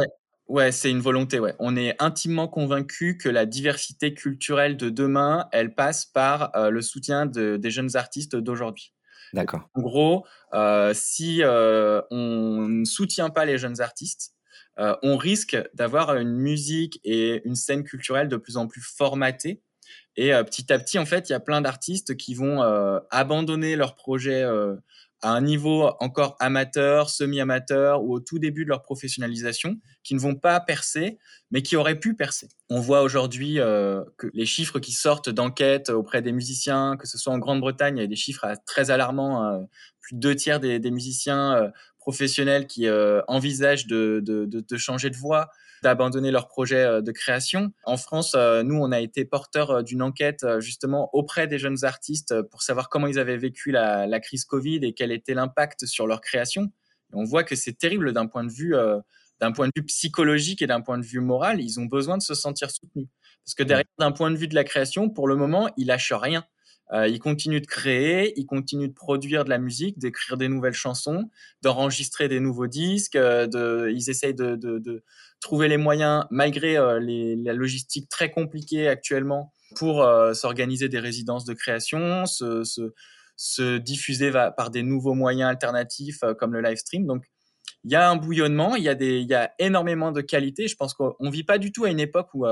Ouais. 0.48 0.72
c'est 0.72 0.90
une 0.90 1.00
volonté. 1.00 1.38
Ouais. 1.38 1.54
On 1.58 1.76
est 1.76 1.94
intimement 2.02 2.48
convaincu 2.48 3.16
que 3.16 3.28
la 3.28 3.46
diversité 3.46 4.14
culturelle 4.14 4.76
de 4.76 4.90
demain, 4.90 5.48
elle 5.52 5.74
passe 5.74 6.04
par 6.04 6.54
euh, 6.56 6.70
le 6.70 6.82
soutien 6.82 7.26
des 7.26 7.70
jeunes 7.70 7.96
artistes 7.96 8.36
d'aujourd'hui. 8.36 8.92
D'accord. 9.32 9.70
En 9.74 9.80
gros, 9.80 10.26
euh, 10.52 10.92
si 10.94 11.42
on 11.44 12.68
ne 12.68 12.84
soutient 12.84 13.30
pas 13.30 13.44
les 13.44 13.56
jeunes 13.58 13.80
artistes, 13.80 14.34
on 14.76 15.16
risque 15.16 15.56
d'avoir 15.74 16.16
une 16.16 16.36
musique 16.36 17.00
et 17.04 17.40
une 17.46 17.54
scène 17.54 17.84
culturelle 17.84 18.28
de 18.28 18.36
plus 18.36 18.56
en 18.56 18.66
plus 18.66 18.82
formatée 18.82 19.62
et 20.16 20.34
euh, 20.34 20.44
petit 20.44 20.72
à 20.72 20.78
petit, 20.78 20.98
en 20.98 21.06
fait, 21.06 21.28
il 21.28 21.32
y 21.32 21.34
a 21.34 21.40
plein 21.40 21.60
d'artistes 21.60 22.16
qui 22.16 22.34
vont 22.34 22.62
euh, 22.62 22.98
abandonner 23.10 23.76
leur 23.76 23.94
projet 23.94 24.42
euh, 24.42 24.76
à 25.22 25.30
un 25.30 25.40
niveau 25.40 25.90
encore 26.00 26.36
amateur, 26.40 27.08
semi-amateur 27.08 28.02
ou 28.02 28.14
au 28.14 28.20
tout 28.20 28.38
début 28.38 28.64
de 28.64 28.68
leur 28.68 28.82
professionnalisation, 28.82 29.78
qui 30.02 30.14
ne 30.14 30.20
vont 30.20 30.34
pas 30.34 30.58
percer, 30.58 31.18
mais 31.50 31.62
qui 31.62 31.76
auraient 31.76 31.98
pu 31.98 32.14
percer. 32.14 32.48
On 32.68 32.80
voit 32.80 33.02
aujourd'hui 33.02 33.54
que 33.54 34.30
les 34.34 34.46
chiffres 34.46 34.80
qui 34.80 34.90
sortent 34.90 35.30
d'enquête 35.30 35.90
auprès 35.90 36.22
des 36.22 36.32
musiciens, 36.32 36.96
que 36.96 37.06
ce 37.06 37.18
soit 37.18 37.32
en 37.32 37.38
Grande-Bretagne, 37.38 37.98
il 37.98 38.00
y 38.00 38.04
a 38.04 38.08
des 38.08 38.16
chiffres 38.16 38.52
très 38.66 38.90
alarmants. 38.90 39.44
Hein. 39.44 39.68
plus 40.00 40.16
de 40.16 40.20
deux 40.20 40.34
tiers 40.34 40.58
des, 40.58 40.80
des 40.80 40.90
musiciens 40.90 41.70
professionnels 42.02 42.66
qui 42.66 42.88
envisagent 43.28 43.86
de, 43.86 44.20
de, 44.24 44.44
de, 44.44 44.60
de, 44.60 44.76
changer 44.76 45.08
de 45.08 45.16
voie 45.16 45.48
d'abandonner 45.82 46.30
leur 46.30 46.48
projet 46.48 46.84
euh, 46.84 47.02
de 47.02 47.12
création. 47.12 47.72
En 47.84 47.96
France, 47.96 48.34
euh, 48.34 48.62
nous, 48.62 48.76
on 48.76 48.92
a 48.92 49.00
été 49.00 49.24
porteur 49.24 49.70
euh, 49.70 49.82
d'une 49.82 50.02
enquête 50.02 50.46
justement 50.60 51.10
auprès 51.12 51.46
des 51.46 51.58
jeunes 51.58 51.84
artistes 51.84 52.40
pour 52.50 52.62
savoir 52.62 52.88
comment 52.88 53.08
ils 53.08 53.18
avaient 53.18 53.36
vécu 53.36 53.72
la, 53.72 54.20
crise 54.20 54.44
Covid 54.44 54.80
et 54.82 54.94
quel 54.94 55.12
était 55.12 55.34
l'impact 55.34 55.86
sur 55.86 56.06
leur 56.06 56.20
création. 56.20 56.72
on 57.12 57.24
voit 57.24 57.42
que 57.42 57.56
c'est 57.56 57.76
terrible 57.76 58.12
d'un 58.12 58.26
point 58.26 58.44
de 58.44 58.52
vue 58.52 58.74
d'un 59.40 59.50
point 59.50 59.66
de 59.66 59.72
vue 59.74 59.84
psychologique 59.84 60.62
et 60.62 60.68
d'un 60.68 60.80
point 60.80 60.98
de 60.98 61.04
vue 61.04 61.18
moral, 61.18 61.60
ils 61.60 61.80
ont 61.80 61.86
besoin 61.86 62.16
de 62.16 62.22
se 62.22 62.34
sentir 62.34 62.70
soutenus. 62.70 63.08
Parce 63.44 63.54
que 63.54 63.64
derrière, 63.64 63.84
d'un 63.98 64.12
point 64.12 64.30
de 64.30 64.36
vue 64.36 64.46
de 64.46 64.54
la 64.54 64.62
création, 64.62 65.10
pour 65.10 65.26
le 65.26 65.34
moment, 65.34 65.68
ils 65.76 65.88
lâchent 65.88 66.12
rien. 66.12 66.44
Ils 66.92 67.18
continuent 67.18 67.60
de 67.60 67.66
créer, 67.66 68.38
ils 68.38 68.44
continuent 68.44 68.88
de 68.88 68.92
produire 68.92 69.44
de 69.44 69.50
la 69.50 69.58
musique, 69.58 69.98
d'écrire 69.98 70.36
des 70.36 70.48
nouvelles 70.48 70.74
chansons, 70.74 71.30
d'enregistrer 71.62 72.28
des 72.28 72.38
nouveaux 72.38 72.66
disques, 72.66 73.16
de, 73.16 73.90
ils 73.90 74.10
essayent 74.10 74.34
de, 74.34 75.02
trouver 75.42 75.68
les 75.68 75.76
moyens, 75.76 76.24
malgré 76.30 76.78
euh, 76.78 77.00
la 77.00 77.52
logistique 77.52 78.08
très 78.08 78.30
compliquée 78.30 78.88
actuellement, 78.88 79.52
pour 79.76 80.02
euh, 80.02 80.32
s'organiser 80.32 80.88
des 80.88 81.00
résidences 81.00 81.44
de 81.44 81.52
création, 81.52 82.24
se, 82.26 82.62
se, 83.36 83.78
diffuser 83.78 84.30
par 84.56 84.70
des 84.70 84.82
nouveaux 84.82 85.14
moyens 85.14 85.50
alternatifs 85.50 86.22
euh, 86.22 86.32
comme 86.32 86.52
le 86.52 86.62
live 86.62 86.76
stream. 86.76 87.06
Donc, 87.06 87.24
il 87.84 87.90
y 87.90 87.96
a 87.96 88.08
un 88.08 88.16
bouillonnement, 88.16 88.76
il 88.76 88.84
y 88.84 88.88
a, 88.88 88.92
il 88.92 89.28
y 89.28 89.34
a 89.34 89.52
énormément 89.58 90.12
de 90.12 90.20
qualité. 90.20 90.68
Je 90.68 90.76
pense 90.76 90.94
qu'on 90.94 91.16
ne 91.18 91.30
vit 91.30 91.42
pas 91.42 91.58
du 91.58 91.72
tout 91.72 91.84
à 91.84 91.90
une 91.90 91.98
époque 91.98 92.28
où 92.32 92.46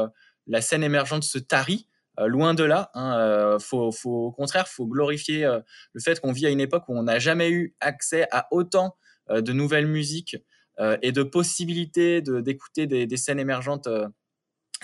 la 0.49 0.61
scène 0.61 0.83
émergente 0.83 1.23
se 1.23 1.39
tarit. 1.39 1.87
Loin 2.27 2.55
de 2.55 2.65
là. 2.65 2.91
Hein, 2.95 3.59
faut, 3.61 3.93
faut, 3.93 4.27
au 4.27 4.33
contraire, 4.33 4.69
faut 4.69 4.87
glorifier 4.87 5.49
le 5.93 6.01
fait 6.01 6.21
qu'on 6.21 6.33
vit 6.33 6.47
à 6.47 6.51
une 6.51 6.61
époque 6.61 6.85
où 6.89 6.99
on 6.99 7.05
n'a 7.05 7.19
jamais 7.19 7.51
eu 7.51 7.75
accès 7.81 8.27
à 8.31 8.49
autant 8.51 8.97
de 9.29 9.53
nouvelles 9.53 9.87
musiques, 9.87 10.37
euh, 10.81 10.97
et 11.03 11.13
de 11.13 11.23
possibilités 11.23 12.23
d'écouter 12.23 12.87
des, 12.87 13.17
scènes 13.19 13.39
émergentes 13.39 13.87
euh, 13.87 14.09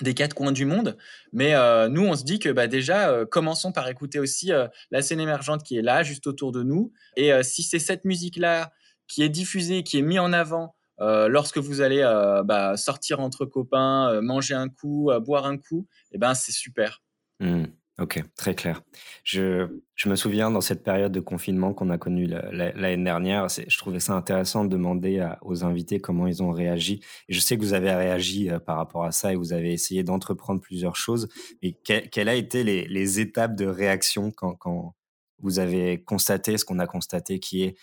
des 0.01 0.13
quatre 0.13 0.35
coins 0.35 0.51
du 0.51 0.65
monde. 0.65 0.95
Mais 1.33 1.55
euh, 1.55 1.89
nous, 1.89 2.05
on 2.05 2.15
se 2.15 2.23
dit 2.23 2.37
que 2.37 2.49
bah, 2.49 2.67
déjà, 2.67 3.25
commençons 3.25 3.71
par 3.71 3.87
écouter 3.87 4.19
aussi 4.19 4.51
la 4.91 5.01
scène 5.01 5.19
émergente 5.19 5.63
qui 5.63 5.75
est 5.75 5.81
là, 5.81 6.03
juste 6.03 6.27
autour 6.27 6.51
de 6.51 6.61
nous. 6.61 6.93
Et 7.15 7.31
si 7.41 7.63
c'est 7.63 7.79
cette 7.79 8.05
musique-là 8.05 8.71
qui 9.07 9.23
est 9.23 9.29
diffusée, 9.29 9.81
qui 9.81 9.97
est 9.97 10.03
mise 10.03 10.19
en 10.19 10.33
avant 10.33 10.75
lorsque 10.99 11.57
vous 11.57 11.81
allez 11.81 12.03
bah, 12.45 12.77
sortir 12.77 13.19
entre 13.19 13.45
copains, 13.45 14.21
manger 14.21 14.53
un 14.53 14.69
coup, 14.69 15.09
boire 15.21 15.47
un 15.47 15.57
coup, 15.57 15.87
eh 16.11 16.19
ben, 16.19 16.35
c'est 16.35 16.51
super. 16.51 17.01
Mmh. 17.39 17.65
Ok, 17.99 18.21
très 18.35 18.53
clair. 18.53 18.83
Je, 19.23 19.67
je, 19.95 20.07
me 20.07 20.15
souviens 20.15 20.51
dans 20.51 20.61
cette 20.61 20.83
période 20.83 21.11
de 21.11 21.19
confinement 21.19 21.73
qu'on 21.73 21.89
a 21.89 21.97
connue 21.97 22.27
l'année 22.27 23.03
dernière, 23.03 23.47
je 23.49 23.77
trouvais 23.79 23.99
ça 23.99 24.13
intéressant 24.13 24.65
de 24.65 24.69
demander 24.69 25.27
aux 25.41 25.63
invités 25.63 25.99
comment 25.99 26.27
ils 26.27 26.43
ont 26.43 26.51
réagi. 26.51 27.01
Et 27.27 27.33
je 27.33 27.39
sais 27.39 27.57
que 27.57 27.61
vous 27.63 27.73
avez 27.73 27.91
réagi 27.91 28.51
euh, 28.51 28.59
par 28.59 28.77
rapport 28.77 29.03
à 29.03 29.11
ça 29.11 29.33
et 29.33 29.35
vous 29.35 29.51
avez 29.51 29.73
essayé 29.73 30.03
d'entreprendre 30.03 30.61
plusieurs 30.61 30.95
choses. 30.95 31.27
Mais 31.63 31.71
quelles 31.71 32.29
ont 32.29 32.31
été 32.33 32.63
les, 32.63 32.87
les, 32.87 33.19
étapes 33.19 33.55
de 33.55 33.65
réaction 33.65 34.29
quand, 34.29 34.53
quand 34.53 34.93
vous 35.39 35.57
avez 35.57 36.03
constaté 36.03 36.57
ce 36.59 36.65
qu'on 36.65 36.77
a 36.77 36.85
constaté, 36.85 37.39
qui 37.39 37.63
est 37.63 37.77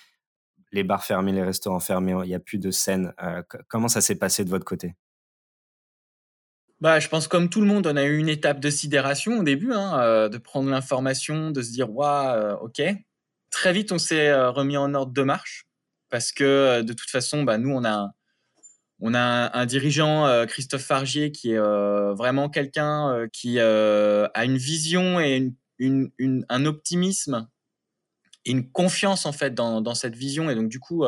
les 0.70 0.84
bars 0.84 1.04
fermés, 1.04 1.32
les 1.32 1.42
restaurants 1.42 1.80
fermés, 1.80 2.16
il 2.24 2.28
n'y 2.28 2.34
a 2.34 2.40
plus 2.40 2.58
de 2.58 2.70
scène. 2.70 3.12
Euh, 3.20 3.42
comment 3.68 3.88
ça 3.88 4.00
s'est 4.00 4.16
passé 4.16 4.44
de 4.44 4.50
votre 4.50 4.64
côté? 4.64 4.94
Bah, 6.84 7.00
je 7.00 7.08
pense 7.08 7.28
comme 7.28 7.48
tout 7.48 7.62
le 7.62 7.66
monde, 7.66 7.86
on 7.86 7.96
a 7.96 8.04
eu 8.04 8.18
une 8.18 8.28
étape 8.28 8.60
de 8.60 8.68
sidération 8.68 9.38
au 9.38 9.42
début, 9.42 9.72
hein, 9.72 9.98
euh, 10.02 10.28
de 10.28 10.36
prendre 10.36 10.68
l'information, 10.68 11.50
de 11.50 11.62
se 11.62 11.72
dire 11.72 11.90
waouh, 11.90 12.36
euh, 12.36 12.56
ok. 12.56 12.82
Très 13.50 13.72
vite, 13.72 13.90
on 13.90 13.96
s'est 13.96 14.28
euh, 14.28 14.50
remis 14.50 14.76
en 14.76 14.92
ordre 14.92 15.14
de 15.14 15.22
marche 15.22 15.66
parce 16.10 16.30
que 16.30 16.82
de 16.82 16.92
toute 16.92 17.08
façon, 17.08 17.42
bah, 17.42 17.56
nous, 17.56 17.70
on 17.70 17.86
a 17.86 18.10
on 19.00 19.14
a 19.14 19.58
un, 19.58 19.64
dirigeant, 19.64 20.46
Christophe 20.46 20.84
Fargier, 20.84 21.32
qui 21.32 21.52
est 21.52 21.58
vraiment 21.58 22.48
quelqu'un 22.48 23.28
qui 23.32 23.58
a 23.58 24.44
une 24.44 24.56
vision 24.56 25.20
et 25.20 25.52
un 25.80 26.66
optimisme 26.66 27.48
et 28.44 28.52
une 28.52 28.70
confiance 28.70 29.26
en 29.26 29.32
fait 29.32 29.52
dans, 29.52 29.80
dans 29.80 29.94
cette 29.94 30.16
vision. 30.16 30.48
Et 30.48 30.54
donc, 30.54 30.68
du 30.68 30.80
coup, 30.80 31.04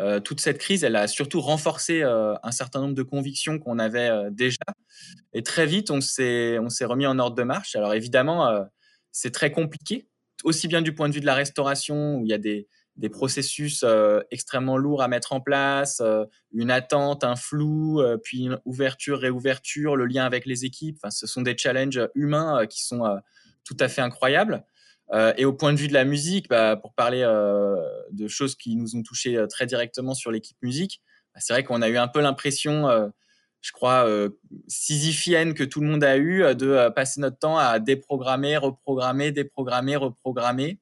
euh, 0.00 0.20
toute 0.20 0.40
cette 0.40 0.58
crise, 0.58 0.84
elle 0.84 0.96
a 0.96 1.08
surtout 1.08 1.40
renforcé 1.40 2.02
euh, 2.02 2.34
un 2.42 2.50
certain 2.50 2.80
nombre 2.80 2.94
de 2.94 3.02
convictions 3.02 3.58
qu'on 3.58 3.78
avait 3.78 4.10
euh, 4.10 4.28
déjà. 4.30 4.64
Et 5.32 5.42
très 5.42 5.66
vite, 5.66 5.90
on 5.90 6.00
s'est, 6.00 6.58
remis 6.82 7.06
en 7.06 7.18
ordre 7.18 7.36
de 7.36 7.42
marche. 7.42 7.76
Alors 7.76 7.94
évidemment, 7.94 8.66
c'est 9.12 9.32
très 9.32 9.50
compliqué, 9.52 10.08
aussi 10.44 10.68
bien 10.68 10.82
du 10.82 10.94
point 10.94 11.08
de 11.08 11.14
vue 11.14 11.20
de 11.20 11.26
la 11.26 11.34
restauration, 11.34 12.16
où 12.16 12.24
il 12.24 12.30
y 12.30 12.34
a 12.34 12.38
des, 12.38 12.68
des 12.96 13.10
processus 13.10 13.84
extrêmement 14.30 14.78
lourds 14.78 15.02
à 15.02 15.08
mettre 15.08 15.34
en 15.34 15.40
place, 15.40 16.00
une 16.52 16.70
attente, 16.70 17.24
un 17.24 17.36
flou, 17.36 18.02
puis 18.24 18.44
une 18.44 18.58
ouverture, 18.64 19.18
réouverture, 19.18 19.96
le 19.96 20.06
lien 20.06 20.24
avec 20.24 20.46
les 20.46 20.64
équipes. 20.64 20.96
Enfin, 21.02 21.10
ce 21.10 21.26
sont 21.26 21.42
des 21.42 21.56
challenges 21.58 22.08
humains 22.14 22.66
qui 22.66 22.82
sont 22.82 23.04
tout 23.64 23.76
à 23.80 23.88
fait 23.88 24.00
incroyables. 24.00 24.64
Euh, 25.12 25.32
et 25.36 25.44
au 25.44 25.52
point 25.52 25.72
de 25.72 25.78
vue 25.78 25.88
de 25.88 25.92
la 25.92 26.04
musique, 26.04 26.48
bah, 26.48 26.76
pour 26.76 26.92
parler 26.94 27.22
euh, 27.22 27.76
de 28.10 28.26
choses 28.28 28.56
qui 28.56 28.76
nous 28.76 28.96
ont 28.96 29.02
touchés 29.02 29.36
euh, 29.36 29.46
très 29.46 29.66
directement 29.66 30.14
sur 30.14 30.30
l'équipe 30.30 30.56
musique, 30.62 31.00
bah, 31.34 31.40
c'est 31.40 31.52
vrai 31.52 31.64
qu'on 31.64 31.82
a 31.82 31.88
eu 31.88 31.96
un 31.96 32.08
peu 32.08 32.20
l'impression, 32.20 33.12
je 33.60 33.72
crois, 33.72 34.08
sisyphienne 34.68 35.54
que 35.54 35.64
tout 35.64 35.80
le 35.80 35.88
monde 35.88 36.04
a 36.04 36.16
eu 36.16 36.54
de 36.54 36.88
passer 36.90 37.20
notre 37.20 37.38
temps 37.38 37.58
à 37.58 37.78
déprogrammer, 37.78 38.56
reprogrammer, 38.56 39.32
déprogrammer, 39.32 39.96
reprogrammer. 39.96 40.80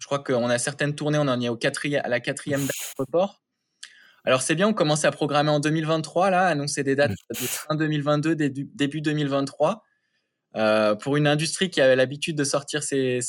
Je 0.00 0.06
crois 0.06 0.18
qu'on 0.18 0.48
a 0.48 0.58
certaines 0.58 0.94
tournées, 0.94 1.18
on 1.18 1.28
en 1.28 1.40
est 1.40 1.48
au 1.48 1.58
à 2.02 2.08
la 2.08 2.20
quatrième 2.20 2.62
date 2.62 2.68
de 2.70 3.02
report. 3.02 3.40
Alors 4.24 4.42
c'est 4.42 4.54
bien, 4.54 4.68
on 4.68 4.74
commence 4.74 5.04
à 5.04 5.10
programmer 5.12 5.50
en 5.50 5.60
2023, 5.60 6.30
là, 6.30 6.46
annoncer 6.46 6.84
des 6.84 6.96
dates 6.96 7.12
de 7.30 7.34
fin 7.34 7.74
2022, 7.74 8.34
début 8.34 9.00
2023. 9.00 9.82
Euh, 10.56 10.94
pour 10.94 11.16
une 11.16 11.26
industrie 11.26 11.70
qui 11.70 11.80
avait 11.80 11.96
l'habitude 11.96 12.36
de 12.36 12.44
sortir 12.44 12.82
ses, 12.82 13.20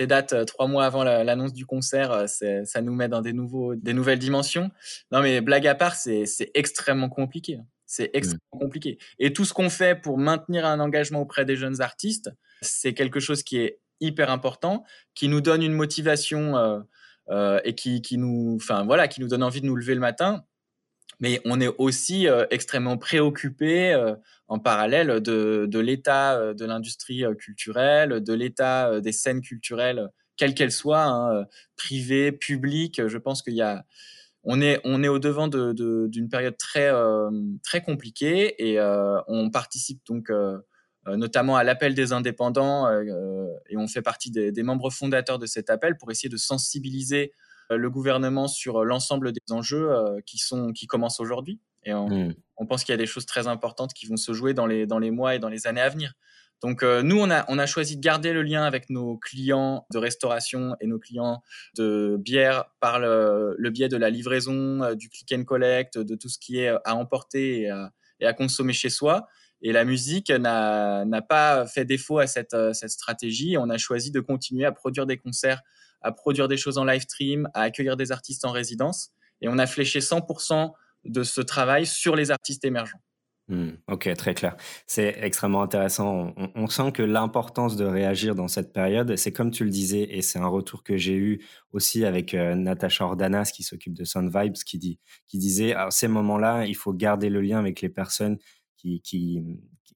dates 0.00 0.32
euh, 0.32 0.44
trois 0.44 0.66
mois 0.66 0.84
avant 0.84 1.04
l'annonce 1.04 1.52
du 1.52 1.64
concert, 1.64 2.12
euh, 2.12 2.26
ça 2.26 2.82
nous 2.82 2.94
met 2.94 3.08
dans 3.08 3.22
des, 3.22 3.32
nouveaux, 3.32 3.74
des 3.74 3.94
nouvelles 3.94 4.18
dimensions. 4.18 4.70
Non, 5.10 5.22
mais 5.22 5.40
blague 5.40 5.66
à 5.66 5.74
part, 5.74 5.94
c'est 5.94 6.50
extrêmement 6.54 7.08
compliqué. 7.08 7.60
C'est 7.86 8.08
mmh. 8.08 8.16
extrêmement 8.16 8.58
compliqué. 8.60 8.98
Et 9.18 9.32
tout 9.32 9.44
ce 9.44 9.52
qu'on 9.52 9.70
fait 9.70 10.00
pour 10.00 10.18
maintenir 10.18 10.66
un 10.66 10.80
engagement 10.80 11.20
auprès 11.20 11.44
des 11.44 11.56
jeunes 11.56 11.80
artistes, 11.80 12.30
c'est 12.60 12.94
quelque 12.94 13.20
chose 13.20 13.42
qui 13.42 13.58
est 13.58 13.80
hyper 14.00 14.30
important, 14.30 14.84
qui 15.14 15.28
nous 15.28 15.40
donne 15.40 15.62
une 15.62 15.74
motivation 15.74 16.84
et 17.64 17.74
qui, 17.74 18.02
qui, 18.02 18.18
nous, 18.18 18.58
voilà, 18.84 19.08
qui 19.08 19.20
nous 19.20 19.28
donne 19.28 19.42
envie 19.42 19.60
de 19.60 19.66
nous 19.66 19.76
lever 19.76 19.94
le 19.94 20.00
matin 20.00 20.44
mais 21.22 21.40
on 21.44 21.60
est 21.60 21.72
aussi 21.78 22.28
euh, 22.28 22.44
extrêmement 22.50 22.98
préoccupé 22.98 23.94
euh, 23.94 24.14
en 24.52 24.58
parallèle 24.58 25.20
de, 25.20 25.78
l'état 25.78 26.38
euh, 26.38 26.52
de 26.52 26.66
l'industrie 26.66 27.24
culturelle, 27.38 28.22
de 28.22 28.32
l'état 28.34 29.00
des 29.00 29.12
scènes 29.12 29.40
culturelles, 29.40 30.10
quelles 30.36 30.54
qu'elles 30.54 30.72
soient, 30.72 31.04
hein, 31.04 31.46
privées, 31.76 32.32
publiques. 32.32 33.06
Je 33.06 33.16
pense 33.16 33.40
qu'il 33.42 33.54
y 33.54 33.62
a, 33.62 33.84
on 34.44 34.60
est, 34.60 34.84
au 34.84 35.18
devant 35.18 35.48
d'une 35.48 35.72
de, 35.72 36.28
période 36.30 36.56
très, 36.58 37.80
compliquée 37.82 38.54
et 38.58 38.78
on 39.26 39.50
participe 39.50 40.02
donc 40.06 40.30
notamment 41.06 41.56
à 41.56 41.64
l'appel 41.64 41.94
des 41.94 42.12
indépendants 42.12 42.90
et 42.90 43.76
on 43.76 43.88
fait 43.88 44.02
partie 44.02 44.30
des, 44.30 44.62
membres 44.62 44.90
fondateurs 44.90 45.38
de 45.38 45.46
cet 45.46 45.70
appel 45.70 45.96
pour 45.96 46.10
essayer 46.10 46.28
de 46.28 46.36
sensibiliser 46.36 47.32
euh, 47.72 47.76
le 47.76 47.90
gouvernement 47.90 48.48
sur 48.48 48.78
euh, 48.78 48.84
l'ensemble 48.84 49.32
des 49.32 49.52
enjeux 49.52 49.90
euh, 49.90 50.20
qui 50.24 50.86
commencent 50.86 51.20
aujourd'hui. 51.20 51.60
Et 51.84 51.92
mmh. 51.92 52.34
on, 52.56 52.66
pense 52.66 52.84
qu'il 52.84 52.92
y 52.92 52.94
a 52.94 52.98
des 52.98 53.06
choses 53.06 53.26
très 53.26 53.48
importantes 53.48 53.92
qui 53.92 54.06
vont 54.06 54.16
se 54.16 54.32
jouer 54.32 54.54
dans 54.54 54.66
les, 54.66 54.86
dans 54.86 54.98
les 54.98 55.10
mois 55.10 55.34
et 55.34 55.38
dans 55.38 55.48
les 55.48 55.66
années 55.66 55.80
à 55.80 55.88
venir. 55.88 56.12
Donc 56.60 56.84
nous, 56.84 57.18
on 57.18 57.28
a, 57.28 57.44
on 57.48 57.58
a 57.58 57.66
choisi 57.66 57.96
de 57.96 58.00
garder 58.00 58.32
le 58.32 58.42
lien 58.42 58.62
avec 58.62 58.88
nos 58.88 59.16
clients 59.16 59.84
de 59.90 59.98
restauration 59.98 60.76
et 60.80 60.86
nos 60.86 61.00
clients 61.00 61.42
de 61.76 62.16
bière 62.20 62.66
par 62.78 63.00
le, 63.00 63.56
biais 63.70 63.88
de 63.88 63.96
la 63.96 64.10
livraison, 64.10 64.94
du 64.94 65.08
click 65.08 65.32
and 65.36 65.42
collect, 65.42 65.98
de 65.98 66.14
tout 66.14 66.28
ce 66.28 66.38
qui 66.38 66.60
est 66.60 66.68
à 66.84 66.94
emporter 66.94 67.62
et 67.62 67.70
à, 67.70 67.90
et 68.20 68.26
à 68.26 68.32
consommer 68.32 68.72
chez 68.72 68.90
soi. 68.90 69.26
Et 69.60 69.72
la 69.72 69.84
musique 69.84 70.30
n'a 70.30 71.22
pas 71.28 71.66
fait 71.66 71.84
défaut 71.84 72.20
à 72.20 72.28
cette, 72.28 72.56
cette 72.74 72.90
stratégie. 72.90 73.56
On 73.58 73.68
a 73.68 73.76
choisi 73.76 74.12
de 74.12 74.20
continuer 74.20 74.64
à 74.64 74.70
produire 74.70 75.06
des 75.06 75.16
concerts 75.16 75.62
à 76.02 76.12
produire 76.12 76.48
des 76.48 76.56
choses 76.56 76.78
en 76.78 76.84
live 76.84 77.02
stream, 77.02 77.48
à 77.54 77.62
accueillir 77.62 77.96
des 77.96 78.12
artistes 78.12 78.44
en 78.44 78.50
résidence. 78.50 79.10
Et 79.40 79.48
on 79.48 79.58
a 79.58 79.66
fléché 79.66 80.00
100% 80.00 80.72
de 81.04 81.22
ce 81.22 81.40
travail 81.40 81.86
sur 81.86 82.16
les 82.16 82.30
artistes 82.30 82.64
émergents. 82.64 83.00
Hmm, 83.48 83.70
ok, 83.88 84.14
très 84.16 84.34
clair. 84.34 84.56
C'est 84.86 85.16
extrêmement 85.20 85.62
intéressant. 85.62 86.32
On, 86.54 86.66
sent 86.68 86.92
que 86.92 87.02
l'importance 87.02 87.76
de 87.76 87.84
réagir 87.84 88.34
dans 88.34 88.48
cette 88.48 88.72
période, 88.72 89.16
c'est 89.16 89.32
comme 89.32 89.50
tu 89.50 89.64
le 89.64 89.70
disais, 89.70 90.06
et 90.10 90.22
c'est 90.22 90.38
un 90.38 90.46
retour 90.46 90.82
que 90.84 90.96
j'ai 90.96 91.16
eu 91.16 91.44
aussi 91.72 92.04
avec 92.04 92.34
euh, 92.34 92.54
Natacha 92.54 93.04
Ordanas 93.04 93.50
qui 93.52 93.62
s'occupe 93.64 93.94
de 93.94 94.04
Sound 94.04 94.32
Vibes, 94.34 94.54
qui, 94.54 94.78
dit, 94.78 95.00
qui 95.26 95.38
disait 95.38 95.74
à 95.74 95.90
ces 95.90 96.08
moments-là, 96.08 96.66
il 96.66 96.76
faut 96.76 96.92
garder 96.92 97.28
le 97.28 97.40
lien 97.40 97.58
avec 97.58 97.80
les 97.80 97.88
personnes 97.88 98.38
qui, 98.76 99.02
qui, 99.02 99.42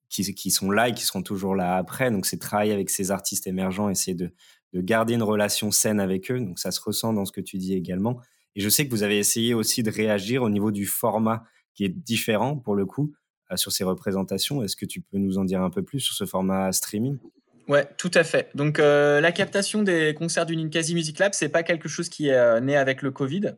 qui, 0.08 0.34
qui, 0.34 0.50
sont 0.50 0.70
là 0.70 0.88
et 0.88 0.92
qui 0.92 1.04
seront 1.04 1.22
toujours 1.22 1.54
là 1.54 1.76
après. 1.76 2.10
Donc, 2.10 2.26
c'est 2.26 2.38
travailler 2.38 2.72
avec 2.72 2.90
ces 2.90 3.12
artistes 3.12 3.46
émergents, 3.46 3.88
essayer 3.88 4.16
de, 4.16 4.34
de 4.72 4.80
garder 4.80 5.14
une 5.14 5.22
relation 5.22 5.70
saine 5.70 6.00
avec 6.00 6.30
eux. 6.30 6.40
Donc 6.40 6.58
ça 6.58 6.70
se 6.70 6.80
ressent 6.80 7.12
dans 7.12 7.25
ce 7.25 7.32
que 7.32 7.40
tu 7.40 7.58
dis 7.58 7.75
également. 7.75 8.20
Et 8.56 8.60
je 8.60 8.68
sais 8.70 8.86
que 8.86 8.90
vous 8.90 9.02
avez 9.02 9.18
essayé 9.18 9.54
aussi 9.54 9.82
de 9.82 9.90
réagir 9.90 10.42
au 10.42 10.50
niveau 10.50 10.72
du 10.72 10.86
format 10.86 11.44
qui 11.75 11.84
est 11.84 11.90
différent 11.90 12.56
pour 12.56 12.75
le 12.75 12.86
coup 12.86 13.14
euh, 13.52 13.56
sur 13.56 13.70
ces 13.70 13.84
représentations. 13.84 14.62
Est-ce 14.62 14.76
que 14.76 14.86
tu 14.86 15.02
peux 15.02 15.18
nous 15.18 15.38
en 15.38 15.44
dire 15.44 15.60
un 15.60 15.70
peu 15.70 15.82
plus 15.82 16.00
sur 16.00 16.14
ce 16.14 16.25
format 16.25 16.72
streaming? 16.72 17.18
Ouais, 17.68 17.86
tout 17.98 18.10
à 18.14 18.25
fait. 18.25 18.50
Donc 18.54 18.78
euh, 18.78 19.20
la 19.20 19.30
captation 19.30 19.82
des 19.82 20.14
concerts 20.14 20.46
du 20.46 20.56
Ninkasi 20.56 20.94
Music 20.94 21.18
Lab, 21.18 21.32
c'est 21.34 21.50
pas 21.50 21.62
quelque 21.62 21.88
chose 21.88 22.08
qui 22.08 22.28
est 22.28 22.34
euh, 22.34 22.60
né 22.60 22.76
avec 22.76 23.02
le 23.02 23.10
Covid. 23.10 23.56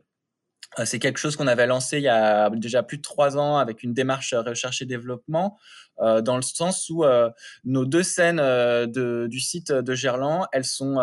C'est 0.83 0.99
quelque 0.99 1.17
chose 1.17 1.35
qu'on 1.35 1.47
avait 1.47 1.65
lancé 1.65 1.97
il 1.97 2.03
y 2.03 2.09
a 2.09 2.51
déjà 2.51 2.83
plus 2.83 2.97
de 2.97 3.01
trois 3.01 3.37
ans 3.37 3.57
avec 3.57 3.81
une 3.81 3.95
démarche 3.95 4.35
recherche 4.35 4.83
et 4.83 4.85
développement, 4.85 5.57
dans 5.97 6.35
le 6.35 6.43
sens 6.43 6.91
où 6.91 7.03
nos 7.63 7.85
deux 7.85 8.03
scènes 8.03 8.39
du 8.85 9.39
site 9.39 9.71
de 9.71 9.95
Gerland, 9.95 10.45
elles 10.51 10.65
sont 10.65 10.99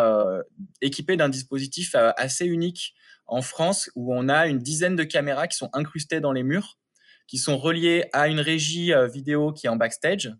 équipées 0.82 1.16
d'un 1.16 1.28
dispositif 1.28 1.96
assez 1.96 2.46
unique 2.46 2.94
en 3.26 3.42
France, 3.42 3.90
où 3.94 4.14
on 4.14 4.28
a 4.28 4.46
une 4.46 4.58
dizaine 4.58 4.96
de 4.96 5.04
caméras 5.04 5.48
qui 5.48 5.56
sont 5.56 5.70
incrustées 5.72 6.20
dans 6.20 6.32
les 6.32 6.42
murs, 6.42 6.78
qui 7.26 7.38
sont 7.38 7.58
reliées 7.58 8.04
à 8.12 8.28
une 8.28 8.40
régie 8.40 8.92
vidéo 9.12 9.52
qui 9.52 9.66
est 9.66 9.70
en 9.70 9.76
backstage. 9.76 10.32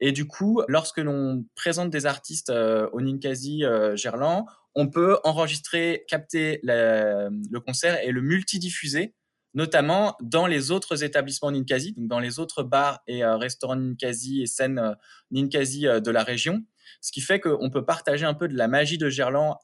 Et 0.00 0.12
du 0.12 0.26
coup, 0.26 0.62
lorsque 0.68 0.98
l'on 0.98 1.44
présente 1.54 1.90
des 1.90 2.06
artistes 2.06 2.50
au 2.50 3.00
Ninkasi 3.00 3.62
Gerland, 3.94 4.46
on 4.74 4.88
peut 4.88 5.18
enregistrer, 5.24 6.04
capter 6.08 6.60
le 6.62 7.58
concert 7.58 8.00
et 8.02 8.10
le 8.10 8.20
multidiffuser, 8.20 9.14
notamment 9.54 10.16
dans 10.20 10.46
les 10.46 10.70
autres 10.70 11.04
établissements 11.04 11.50
Ninkasi, 11.50 11.92
donc 11.92 12.08
dans 12.08 12.18
les 12.18 12.38
autres 12.38 12.62
bars 12.62 13.00
et 13.06 13.24
euh, 13.24 13.36
restaurants 13.36 13.76
Ninkasi 13.76 14.42
et 14.42 14.46
scènes 14.46 14.78
euh, 14.78 14.94
Ninkasi 15.30 15.86
euh, 15.86 16.00
de 16.00 16.10
la 16.10 16.24
région. 16.24 16.62
Ce 17.00 17.12
qui 17.12 17.20
fait 17.20 17.40
qu'on 17.40 17.70
peut 17.70 17.84
partager 17.84 18.24
un 18.24 18.34
peu 18.34 18.48
de 18.48 18.56
la 18.56 18.68
magie 18.68 18.98
de 18.98 19.08
Gerland 19.08 19.56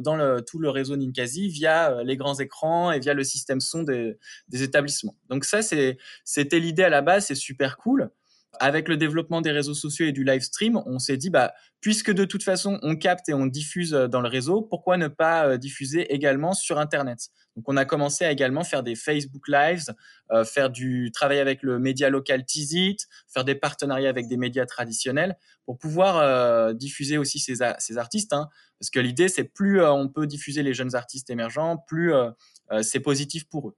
dans 0.00 0.40
tout 0.42 0.58
le 0.58 0.70
réseau 0.70 0.96
Ninkasi 0.96 1.48
via 1.48 2.02
les 2.02 2.16
grands 2.16 2.38
écrans 2.38 2.92
et 2.92 3.00
via 3.00 3.14
le 3.14 3.24
système 3.24 3.60
son 3.60 3.82
des, 3.82 4.18
établissements. 4.52 5.16
Donc 5.28 5.44
ça, 5.44 5.62
c'était 5.62 6.58
l'idée 6.58 6.84
à 6.84 6.88
la 6.88 7.02
base, 7.02 7.26
c'est 7.26 7.34
super 7.34 7.76
cool. 7.76 8.10
Avec 8.60 8.88
le 8.88 8.96
développement 8.96 9.40
des 9.40 9.50
réseaux 9.50 9.74
sociaux 9.74 10.06
et 10.06 10.12
du 10.12 10.24
live 10.24 10.40
stream, 10.40 10.80
on 10.86 10.98
s'est 10.98 11.16
dit, 11.16 11.30
bah, 11.30 11.52
puisque 11.80 12.12
de 12.12 12.24
toute 12.24 12.42
façon, 12.42 12.78
on 12.82 12.96
capte 12.96 13.28
et 13.28 13.34
on 13.34 13.46
diffuse 13.46 13.94
euh, 13.94 14.08
dans 14.08 14.20
le 14.20 14.28
réseau, 14.28 14.62
pourquoi 14.62 14.96
ne 14.96 15.08
pas 15.08 15.46
euh, 15.46 15.56
diffuser 15.58 16.12
également 16.12 16.54
sur 16.54 16.78
Internet? 16.78 17.28
Donc, 17.56 17.68
on 17.68 17.76
a 17.76 17.84
commencé 17.84 18.24
à 18.24 18.32
également 18.32 18.64
faire 18.64 18.82
des 18.82 18.94
Facebook 18.94 19.48
Lives, 19.48 19.94
euh, 20.32 20.44
faire 20.44 20.70
du 20.70 21.10
travail 21.12 21.38
avec 21.38 21.62
le 21.62 21.78
média 21.78 22.10
local 22.10 22.44
Tizit, 22.44 22.96
faire 23.32 23.44
des 23.44 23.54
partenariats 23.54 24.10
avec 24.10 24.28
des 24.28 24.36
médias 24.36 24.66
traditionnels 24.66 25.36
pour 25.64 25.78
pouvoir 25.78 26.74
diffuser 26.74 27.18
aussi 27.18 27.38
ces, 27.38 27.56
ces 27.78 27.98
artistes. 27.98 28.32
Hein. 28.32 28.48
parce 28.80 28.88
que 28.88 29.00
l'idée, 29.00 29.28
c'est 29.28 29.44
plus 29.44 29.82
on 29.82 30.08
peut 30.08 30.26
diffuser 30.26 30.62
les 30.62 30.72
jeunes 30.72 30.94
artistes 30.94 31.28
émergents, 31.28 31.76
plus 31.86 32.14
c'est 32.80 33.00
positif 33.00 33.46
pour 33.50 33.68
eux. 33.68 33.76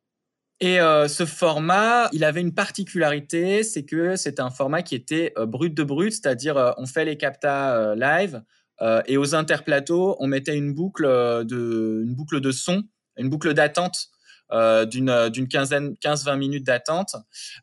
Et 0.60 0.78
euh, 0.78 1.08
ce 1.08 1.24
format, 1.24 2.10
il 2.12 2.22
avait 2.22 2.42
une 2.42 2.52
particularité, 2.52 3.62
c'est 3.62 3.84
que 3.84 4.16
c'était 4.16 4.42
un 4.42 4.50
format 4.50 4.82
qui 4.82 4.94
était 4.94 5.32
euh, 5.38 5.46
brut 5.46 5.74
de 5.74 5.82
brut, 5.82 6.12
c'est-à-dire 6.12 6.58
euh, 6.58 6.72
on 6.76 6.84
fait 6.84 7.06
les 7.06 7.16
captas 7.16 7.94
live 7.94 8.42
et 9.06 9.18
aux 9.18 9.34
interplateaux, 9.34 10.16
on 10.20 10.26
mettait 10.26 10.56
une 10.56 10.72
boucle 10.72 11.04
de, 11.04 12.02
une 12.02 12.14
boucle 12.14 12.40
de 12.40 12.50
son, 12.50 12.82
une 13.18 13.28
boucle 13.28 13.52
d'attente 13.52 14.08
d'une 14.50 15.28
d'une 15.28 15.48
quinzaine, 15.48 15.96
15-20 16.02 16.38
minutes 16.38 16.64
d'attente. 16.64 17.14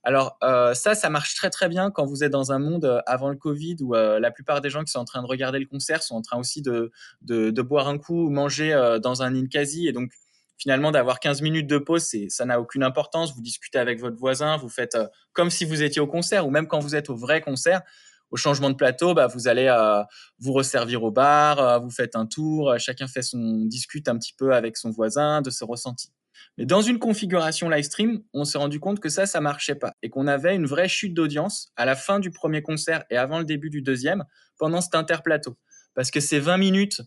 Alors 0.04 0.38
ça, 0.76 0.94
ça 0.94 1.10
marche 1.10 1.34
très 1.34 1.50
très 1.50 1.70
bien 1.70 1.90
quand 1.90 2.06
vous 2.06 2.24
êtes 2.24 2.32
dans 2.32 2.52
un 2.52 2.60
monde 2.60 3.02
avant 3.08 3.30
le 3.30 3.36
Covid 3.36 3.78
où 3.82 3.96
la 3.96 4.30
plupart 4.30 4.62
des 4.62 4.70
gens 4.70 4.84
qui 4.84 4.92
sont 4.92 5.00
en 5.00 5.06
train 5.06 5.24
de 5.24 5.28
regarder 5.28 5.58
le 5.58 5.66
concert 5.66 6.04
sont 6.04 6.14
en 6.14 6.22
train 6.22 6.38
aussi 6.38 6.62
de 6.62 6.92
de, 7.24 7.50
de 7.50 7.62
boire 7.64 7.88
un 7.88 7.98
coup 7.98 8.28
ou 8.28 8.30
manger 8.30 8.80
dans 9.02 9.24
un 9.24 9.32
Ninkasi 9.32 9.88
et 9.88 9.94
donc 9.94 10.12
finalement 10.58 10.92
d'avoir 10.92 11.20
15 11.20 11.42
minutes 11.42 11.68
de 11.68 11.78
pause, 11.78 12.12
ça 12.30 12.46
n'a 12.46 12.60
aucune 12.60 12.84
importance. 12.84 13.34
Vous 13.36 13.42
discutez 13.42 13.78
avec 13.78 14.00
votre 14.00 14.18
voisin, 14.18 14.58
vous 14.58 14.70
faites 14.70 14.96
euh, 14.96 15.08
comme 15.34 15.50
si 15.50 15.66
vous 15.66 15.84
étiez 15.84 16.02
au 16.02 16.08
concert 16.08 16.46
ou 16.48 16.50
même 16.50 16.68
quand 16.68 16.80
vous 16.80 16.96
êtes 16.96 17.10
au 17.10 17.16
vrai 17.16 17.42
concert. 17.42 17.82
Au 18.30 18.36
changement 18.36 18.70
de 18.70 18.76
plateau, 18.76 19.14
bah, 19.14 19.28
vous 19.28 19.48
allez 19.48 19.68
euh, 19.68 20.04
vous 20.40 20.52
resservir 20.52 21.04
au 21.04 21.12
bar, 21.12 21.60
euh, 21.60 21.80
vous 21.80 21.92
faites 21.92 22.16
un 22.16 22.26
tour, 22.26 22.76
chacun 22.78 23.08
fait 23.08 23.22
son 23.22 23.64
discute 23.66 24.10
un 24.10 24.18
petit 24.18 24.34
peu 24.34 24.54
avec 24.54 24.76
son 24.76 24.90
voisin 24.90 25.42
de 25.42 25.50
ce 25.50 25.64
ressenti. 25.64 26.12
Mais 26.58 26.66
dans 26.66 26.82
une 26.82 27.00
configuration 27.00 27.70
live 27.70 27.86
stream, 27.86 28.22
on 28.34 28.44
s'est 28.44 28.58
rendu 28.58 28.80
compte 28.80 29.00
que 29.00 29.10
ça, 29.10 29.26
ça 29.26 29.40
marchait 29.40 29.76
pas 29.76 29.94
et 30.04 30.10
qu'on 30.10 30.28
avait 30.28 30.56
une 30.56 30.66
vraie 30.66 30.90
chute 30.90 31.14
d'audience 31.14 31.72
à 31.78 31.86
la 31.86 31.96
fin 31.96 32.20
du 32.20 32.32
premier 32.32 32.62
concert 32.62 33.06
et 33.10 33.18
avant 33.18 33.40
le 33.40 33.46
début 33.46 33.70
du 33.70 33.82
deuxième 33.82 34.24
pendant 34.60 34.82
cet 34.82 34.96
interplateau. 34.96 35.58
Parce 35.96 36.12
que 36.12 36.20
ces 36.20 36.40
20 36.40 36.58
minutes, 36.58 37.02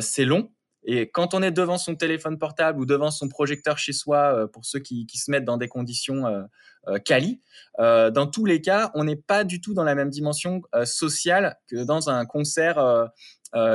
c'est 0.00 0.24
long 0.24 0.50
et 0.84 1.10
quand 1.10 1.34
on 1.34 1.42
est 1.42 1.50
devant 1.50 1.78
son 1.78 1.94
téléphone 1.94 2.38
portable 2.38 2.80
ou 2.80 2.86
devant 2.86 3.10
son 3.10 3.28
projecteur 3.28 3.78
chez 3.78 3.92
soi, 3.92 4.34
euh, 4.34 4.46
pour 4.46 4.64
ceux 4.64 4.78
qui, 4.78 5.06
qui, 5.06 5.18
se 5.18 5.30
mettent 5.30 5.44
dans 5.44 5.58
des 5.58 5.68
conditions 5.68 6.26
euh, 6.26 6.42
euh 6.88 6.98
quali, 6.98 7.40
dans 7.78 8.26
tous 8.26 8.46
les 8.46 8.60
cas, 8.60 8.90
on 8.94 9.04
n'est 9.04 9.16
pas 9.16 9.44
du 9.44 9.60
tout 9.60 9.74
dans 9.74 9.84
la 9.84 9.94
même 9.94 10.10
dimension 10.10 10.62
sociale 10.84 11.58
que 11.68 11.84
dans 11.84 12.08
un 12.08 12.24
concert 12.24 13.10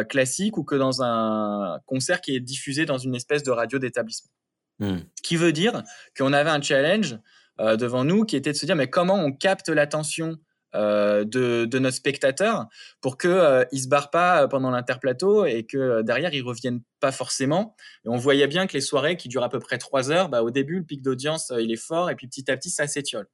classique 0.10 0.58
ou 0.58 0.64
que 0.64 0.76
dans 0.76 1.04
un 1.04 1.80
concert 1.86 2.22
qui 2.22 2.36
est 2.36 2.40
diffusé 2.40 2.86
dans 2.86 2.98
une 2.98 3.16
espèce 3.16 3.44
de 3.44 3.52
radio 3.52 3.78
d'établissement. 3.78 4.32
Hmm. 4.80 4.98
Ce 5.16 5.22
qui 5.22 5.38
veut 5.38 5.54
dire 5.54 5.84
qu'on 6.18 6.34
avait 6.34 6.50
un 6.50 6.62
challenge 6.62 7.18
devant 7.60 8.04
nous 8.04 8.26
qui 8.26 8.36
était 8.36 8.52
de 8.52 8.58
se 8.58 8.66
dire 8.66 8.76
mais 8.76 8.90
comment 8.90 9.16
on 9.16 9.32
capte 9.32 9.70
l'attention 9.70 10.38
de, 10.76 11.66
de, 11.66 11.80
notre 11.80 11.96
spectateur 11.96 12.68
pour 13.02 13.18
que 13.18 13.28
euh, 13.28 13.64
il 13.72 13.82
se 13.82 13.88
barre 13.88 14.10
pas 14.10 14.44
euh, 14.44 14.48
pendant 14.48 14.72
l'interplateau 14.72 15.46
et 15.46 15.66
que 15.66 16.02
derrière 16.02 16.34
ils 16.34 16.42
reviennent 16.42 16.82
pas 17.00 17.12
forcément. 17.12 17.76
Et 18.06 18.10
on 18.10 18.18
voyait 18.18 18.48
bien 18.48 18.68
que 18.68 18.74
les 18.74 18.82
soirées 18.82 19.18
qui 19.18 19.30
durent 19.30 19.44
à 19.44 19.50
peu 19.50 19.60
près 19.60 19.78
trois 19.78 20.12
heures, 20.12 20.30
bah, 20.30 20.44
au 20.44 20.52
début 20.52 20.80
le 20.80 20.86
pic 20.86 21.02
d'audience 21.02 21.52
il 21.58 21.72
est 21.72 21.82
fort 21.82 22.10
et 22.10 22.16
puis 22.16 22.28
petit 22.28 22.50
à 22.52 22.58
petit 22.58 22.70
ça 22.70 22.88
s'étiole. 22.88 23.28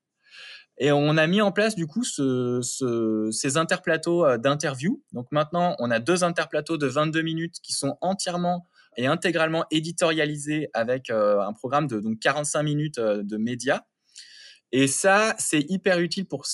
Et 0.78 0.92
on 0.92 1.18
a 1.18 1.28
mis 1.28 1.42
en 1.42 1.52
place 1.52 1.76
du 1.76 1.86
coup 1.86 2.04
ce, 2.04 2.60
ce, 2.64 3.30
ces 3.32 3.58
interplateaux 3.58 4.38
d'interview. 4.38 5.04
Donc 5.12 5.28
maintenant 5.32 5.76
on 5.80 5.92
a 5.92 6.00
deux 6.00 6.24
interplateaux 6.24 6.78
de 6.78 6.88
22 6.88 7.22
minutes 7.22 7.56
qui 7.62 7.74
sont 7.74 7.98
entièrement 8.02 8.68
et 8.98 9.08
intégralement 9.08 9.66
éditorialisés 9.72 10.70
avec 10.74 11.10
un 11.10 11.54
programme 11.54 11.88
de 11.88 12.00
donc 12.00 12.20
45 12.20 12.64
minutes 12.64 13.00
de 13.00 13.38
médias 13.38 13.82
et 14.72 14.88
ça, 14.88 15.36
c'est 15.38 15.66
hyper 15.70 16.00
utile 16.00 16.26
pour, 16.26 16.46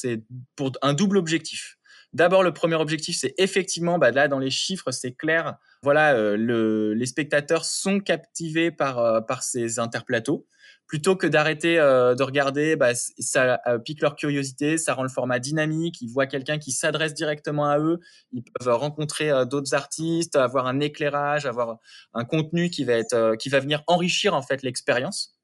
pour 0.55 0.71
un 0.81 0.93
double 0.93 1.17
objectif. 1.17 1.77
D'abord, 2.13 2.41
le 2.41 2.53
premier 2.53 2.75
objectif, 2.75 3.17
c'est 3.17 3.33
effectivement, 3.37 3.99
bah 3.99 4.11
là, 4.11 4.27
dans 4.27 4.39
les 4.39 4.49
chiffres, 4.49 4.91
c'est 4.91 5.11
clair. 5.11 5.57
Voilà, 5.83 6.15
euh, 6.15 6.37
le, 6.37 6.93
les 6.93 7.05
spectateurs 7.05 7.65
sont 7.65 7.99
captivés 7.99 8.71
par, 8.71 8.99
euh, 8.99 9.21
par 9.21 9.43
ces 9.43 9.77
interplateaux. 9.77 10.47
Plutôt 10.87 11.17
que 11.17 11.27
d'arrêter 11.27 11.77
euh, 11.79 12.15
de 12.15 12.23
regarder, 12.23 12.77
bah, 12.77 12.93
ça 12.95 13.59
pique 13.83 14.01
leur 14.01 14.15
curiosité, 14.15 14.77
ça 14.77 14.93
rend 14.93 15.03
le 15.03 15.09
format 15.09 15.37
dynamique. 15.37 16.01
Ils 16.01 16.07
voient 16.07 16.27
quelqu'un 16.27 16.57
qui 16.57 16.71
s'adresse 16.71 17.13
directement 17.13 17.69
à 17.69 17.77
eux. 17.77 17.99
Ils 18.31 18.43
peuvent 18.43 18.73
rencontrer 18.73 19.29
d'autres 19.45 19.73
artistes, 19.73 20.37
avoir 20.37 20.65
un 20.65 20.79
éclairage, 20.79 21.45
avoir 21.45 21.77
un 22.13 22.23
contenu 22.23 22.69
qui 22.69 22.85
va 22.85 22.93
être, 22.93 23.35
qui 23.35 23.49
va 23.49 23.59
venir 23.59 23.83
enrichir 23.87 24.33
en 24.33 24.41
fait 24.41 24.63
l'expérience. 24.63 25.36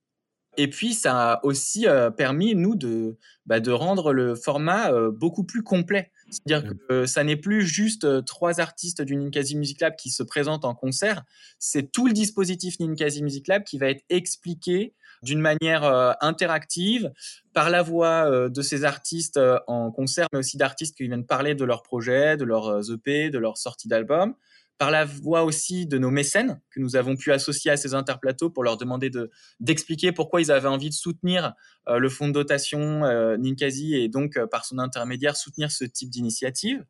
Et 0.57 0.69
puis, 0.69 0.93
ça 0.93 1.33
a 1.33 1.45
aussi 1.45 1.87
euh, 1.87 2.11
permis, 2.11 2.55
nous, 2.55 2.75
de, 2.75 3.17
bah, 3.45 3.59
de 3.59 3.71
rendre 3.71 4.13
le 4.13 4.35
format 4.35 4.91
euh, 4.91 5.11
beaucoup 5.11 5.43
plus 5.43 5.63
complet. 5.63 6.11
C'est-à-dire 6.29 6.71
mmh. 6.71 6.77
que 6.89 7.05
ça 7.05 7.23
n'est 7.23 7.35
plus 7.35 7.65
juste 7.65 8.03
euh, 8.05 8.21
trois 8.21 8.59
artistes 8.59 9.01
du 9.01 9.15
Ninkasi 9.15 9.55
Music 9.55 9.81
Lab 9.81 9.95
qui 9.95 10.09
se 10.09 10.23
présentent 10.23 10.65
en 10.65 10.75
concert, 10.75 11.23
c'est 11.59 11.91
tout 11.91 12.07
le 12.07 12.13
dispositif 12.13 12.79
Ninkasi 12.79 13.23
Music 13.23 13.47
Lab 13.47 13.63
qui 13.63 13.77
va 13.77 13.89
être 13.89 14.03
expliqué 14.09 14.93
d'une 15.21 15.39
manière 15.39 15.83
interactive 16.19 17.13
par 17.53 17.69
la 17.69 17.81
voix 17.81 18.49
de 18.49 18.61
ces 18.61 18.83
artistes 18.83 19.39
en 19.67 19.89
concert, 19.89 20.27
mais 20.33 20.39
aussi 20.39 20.57
d'artistes 20.57 20.97
qui 20.97 21.07
viennent 21.07 21.25
parler 21.25 21.55
de 21.55 21.63
leurs 21.63 21.81
projets, 21.81 22.35
de 22.35 22.43
leurs 22.43 22.91
EP, 22.91 23.29
de 23.29 23.37
leurs 23.37 23.57
sorties 23.57 23.87
d'albums 23.87 24.35
par 24.77 24.91
la 24.91 25.05
voix 25.05 25.43
aussi 25.43 25.86
de 25.86 25.97
nos 25.97 26.12
mécènes 26.12 26.59
que 26.71 26.79
nous 26.79 26.95
avons 26.95 27.15
pu 27.15 27.31
associer 27.31 27.71
à 27.71 27.77
ces 27.77 27.93
interplateaux 27.93 28.49
pour 28.49 28.63
leur 28.63 28.77
demander 28.77 29.09
de 29.09 29.29
d'expliquer 29.59 30.12
pourquoi 30.12 30.41
ils 30.41 30.51
avaient 30.51 30.67
envie 30.67 30.89
de 30.89 30.93
soutenir 30.93 31.53
euh, 31.88 31.97
le 31.97 32.09
fonds 32.09 32.27
de 32.27 32.33
dotation 32.33 33.05
euh, 33.05 33.38
Ninkasi 33.38 33.95
et 33.95 34.09
donc 34.09 34.38
euh, 34.38 34.47
par 34.47 34.65
son 34.65 34.79
intermédiaire 34.79 35.36
soutenir 35.36 35.71
ce 35.71 35.86
type 35.86 36.09
d'initiative. 36.09 36.83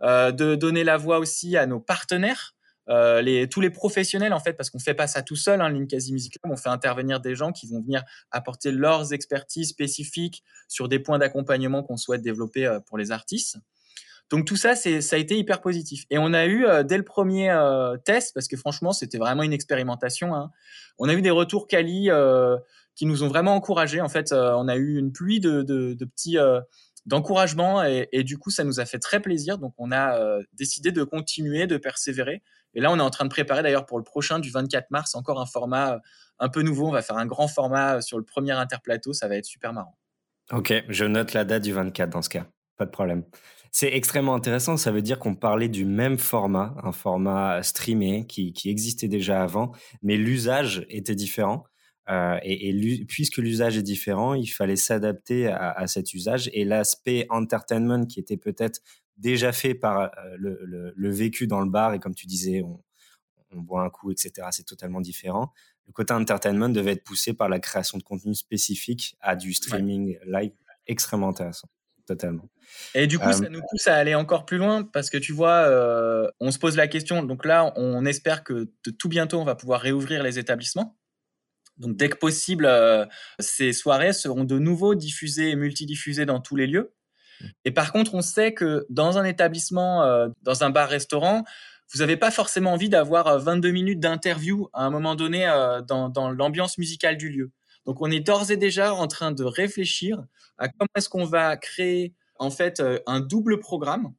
de 0.00 0.54
donner 0.54 0.84
la 0.84 0.96
voix 0.96 1.18
aussi 1.18 1.56
à 1.56 1.66
nos 1.66 1.80
partenaires, 1.80 2.54
les, 2.86 3.48
tous 3.48 3.60
les 3.60 3.70
professionnels 3.70 4.32
en 4.32 4.40
fait, 4.40 4.52
parce 4.52 4.70
qu'on 4.70 4.78
fait 4.78 4.94
pas 4.94 5.08
ça 5.08 5.22
tout 5.22 5.36
seul, 5.36 5.60
hein, 5.60 5.70
Ninkasi 5.70 6.12
Music 6.12 6.36
Lab, 6.42 6.52
on 6.52 6.56
fait 6.56 6.68
intervenir 6.68 7.20
des 7.20 7.34
gens 7.34 7.52
qui 7.52 7.66
vont 7.66 7.82
venir 7.82 8.04
apporter 8.30 8.70
leurs 8.70 9.12
expertises 9.12 9.70
spécifiques 9.70 10.44
sur 10.68 10.88
des 10.88 11.00
points 11.00 11.18
d'accompagnement 11.18 11.82
qu'on 11.82 11.96
souhaite 11.96 12.22
développer 12.22 12.78
pour 12.86 12.96
les 12.96 13.10
artistes. 13.10 13.58
Donc 14.30 14.44
tout 14.44 14.56
ça, 14.56 14.74
c'est 14.74 15.00
ça 15.00 15.16
a 15.16 15.18
été 15.18 15.38
hyper 15.38 15.60
positif. 15.60 16.04
Et 16.10 16.18
on 16.18 16.32
a 16.34 16.44
eu 16.46 16.66
euh, 16.66 16.82
dès 16.82 16.98
le 16.98 17.04
premier 17.04 17.50
euh, 17.50 17.96
test, 17.96 18.34
parce 18.34 18.46
que 18.46 18.56
franchement, 18.56 18.92
c'était 18.92 19.18
vraiment 19.18 19.42
une 19.42 19.52
expérimentation. 19.52 20.34
Hein, 20.34 20.50
on 20.98 21.08
a 21.08 21.14
eu 21.14 21.22
des 21.22 21.30
retours 21.30 21.66
quali 21.66 22.10
euh, 22.10 22.56
qui 22.94 23.06
nous 23.06 23.22
ont 23.22 23.28
vraiment 23.28 23.54
encouragés. 23.54 24.00
En 24.00 24.08
fait, 24.08 24.32
on 24.32 24.68
a 24.68 24.76
eu 24.76 24.98
une 24.98 25.12
pluie 25.12 25.40
de, 25.40 25.62
petits 26.04 26.36
d'encouragement 27.06 27.82
et, 27.84 28.24
du 28.24 28.36
coup, 28.38 28.50
ça 28.50 28.64
nous 28.64 28.80
a 28.80 28.84
fait 28.84 28.98
très 28.98 29.20
plaisir. 29.20 29.56
Donc 29.58 29.72
on 29.78 29.92
a 29.92 30.40
décidé 30.52 30.90
de 30.90 31.04
continuer, 31.04 31.68
de 31.68 31.76
persévérer. 31.76 32.42
Et 32.74 32.80
là, 32.80 32.90
on 32.90 32.98
est 32.98 33.02
en 33.02 33.10
train 33.10 33.24
de 33.24 33.30
préparer 33.30 33.62
d'ailleurs 33.62 33.86
pour 33.86 33.98
le 33.98 34.04
prochain 34.04 34.40
du 34.40 34.50
24 34.50 34.90
mars 34.90 35.14
encore 35.14 35.40
un 35.40 35.46
format 35.46 36.00
un 36.40 36.48
peu 36.48 36.62
nouveau. 36.62 36.88
On 36.88 36.92
va 36.92 37.02
faire 37.02 37.16
un 37.16 37.26
grand 37.26 37.46
format 37.46 38.02
sur 38.02 38.18
le 38.18 38.24
premier 38.24 38.52
interplateau. 38.52 39.12
Ça 39.12 39.28
va 39.28 39.36
être 39.36 39.46
super 39.46 39.72
marrant. 39.72 39.96
Ok, 40.50 40.74
je 40.88 41.04
note 41.04 41.34
la 41.34 41.44
date 41.44 41.62
du 41.62 41.72
24 41.72 42.10
dans 42.10 42.22
ce 42.22 42.30
cas. 42.30 42.46
Pas 42.78 42.86
de 42.86 42.90
problème. 42.90 43.24
C'est 43.72 43.92
extrêmement 43.92 44.34
intéressant. 44.34 44.76
Ça 44.76 44.92
veut 44.92 45.02
dire 45.02 45.18
qu'on 45.18 45.34
parlait 45.34 45.68
du 45.68 45.84
même 45.84 46.16
format, 46.16 46.74
un 46.82 46.92
format 46.92 47.62
streamé 47.62 48.26
qui, 48.26 48.52
qui 48.52 48.70
existait 48.70 49.08
déjà 49.08 49.42
avant, 49.42 49.72
mais 50.00 50.16
l'usage 50.16 50.86
était 50.88 51.16
différent. 51.16 51.64
Euh, 52.08 52.38
et, 52.42 52.70
et 52.70 53.04
puisque 53.04 53.36
l'usage 53.36 53.76
est 53.76 53.82
différent, 53.82 54.32
il 54.32 54.46
fallait 54.46 54.76
s'adapter 54.76 55.48
à, 55.48 55.72
à, 55.72 55.86
cet 55.86 56.14
usage. 56.14 56.48
Et 56.54 56.64
l'aspect 56.64 57.26
entertainment 57.28 58.06
qui 58.06 58.20
était 58.20 58.38
peut-être 58.38 58.80
déjà 59.18 59.52
fait 59.52 59.74
par 59.74 60.00
euh, 60.00 60.08
le, 60.38 60.58
le, 60.64 60.94
le, 60.96 61.10
vécu 61.10 61.46
dans 61.46 61.60
le 61.60 61.68
bar, 61.68 61.92
et 61.92 61.98
comme 61.98 62.14
tu 62.14 62.26
disais, 62.26 62.62
on, 62.62 62.82
on 63.52 63.60
boit 63.60 63.82
un 63.82 63.90
coup, 63.90 64.10
etc., 64.10 64.48
c'est 64.52 64.64
totalement 64.64 65.02
différent. 65.02 65.52
Le 65.86 65.92
côté 65.92 66.14
entertainment 66.14 66.68
devait 66.70 66.92
être 66.92 67.04
poussé 67.04 67.34
par 67.34 67.48
la 67.48 67.58
création 67.58 67.98
de 67.98 68.02
contenu 68.02 68.34
spécifique 68.34 69.16
à 69.20 69.36
du 69.36 69.52
streaming 69.52 70.16
live, 70.26 70.52
extrêmement 70.86 71.28
intéressant 71.28 71.68
totalement. 72.08 72.48
Et 72.94 73.06
du 73.06 73.18
coup, 73.18 73.32
ça 73.32 73.44
euh, 73.44 73.48
nous 73.50 73.60
pousse 73.70 73.86
à 73.86 73.94
aller 73.94 74.14
encore 74.14 74.46
plus 74.46 74.56
loin 74.56 74.82
parce 74.82 75.10
que 75.10 75.18
tu 75.18 75.32
vois, 75.32 75.68
euh, 75.68 76.26
on 76.40 76.50
se 76.50 76.58
pose 76.58 76.76
la 76.76 76.88
question. 76.88 77.22
Donc 77.22 77.44
là, 77.44 77.72
on 77.76 78.04
espère 78.04 78.42
que 78.42 78.70
tout 78.98 79.08
bientôt, 79.08 79.38
on 79.38 79.44
va 79.44 79.54
pouvoir 79.54 79.80
réouvrir 79.80 80.22
les 80.22 80.38
établissements. 80.38 80.96
Donc 81.76 81.96
dès 81.96 82.08
que 82.08 82.16
possible, 82.16 82.66
euh, 82.66 83.04
ces 83.38 83.72
soirées 83.72 84.12
seront 84.12 84.44
de 84.44 84.58
nouveau 84.58 84.94
diffusées 84.94 85.50
et 85.50 85.56
multidiffusées 85.56 86.26
dans 86.26 86.40
tous 86.40 86.56
les 86.56 86.66
lieux. 86.66 86.94
Mmh. 87.40 87.46
Et 87.66 87.70
par 87.70 87.92
contre, 87.92 88.14
on 88.14 88.22
sait 88.22 88.52
que 88.52 88.86
dans 88.88 89.18
un 89.18 89.24
établissement, 89.24 90.28
dans 90.42 90.64
un 90.64 90.70
bar-restaurant, 90.70 91.44
vous 91.92 92.00
n'avez 92.00 92.16
pas 92.16 92.30
forcément 92.30 92.72
envie 92.72 92.88
d'avoir 92.88 93.38
22 93.38 93.70
minutes 93.70 94.00
d'interview 94.00 94.68
à 94.72 94.84
un 94.84 94.90
moment 94.90 95.14
donné 95.14 95.46
dans, 95.86 96.08
dans 96.08 96.30
l'ambiance 96.30 96.78
musicale 96.78 97.16
du 97.16 97.28
lieu. 97.28 97.52
Donc 97.86 98.00
on 98.00 98.10
est 98.10 98.20
d'ores 98.20 98.50
et 98.50 98.56
déjà 98.56 98.94
en 98.94 99.06
train 99.06 99.32
de 99.32 99.44
réfléchir 99.44 100.24
à 100.58 100.68
comment 100.68 100.88
est-ce 100.96 101.08
qu'on 101.08 101.24
va 101.24 101.56
créer 101.56 102.14
en 102.38 102.50
fait 102.50 102.82
un 103.06 103.20
double 103.20 103.58
programme 103.58 104.12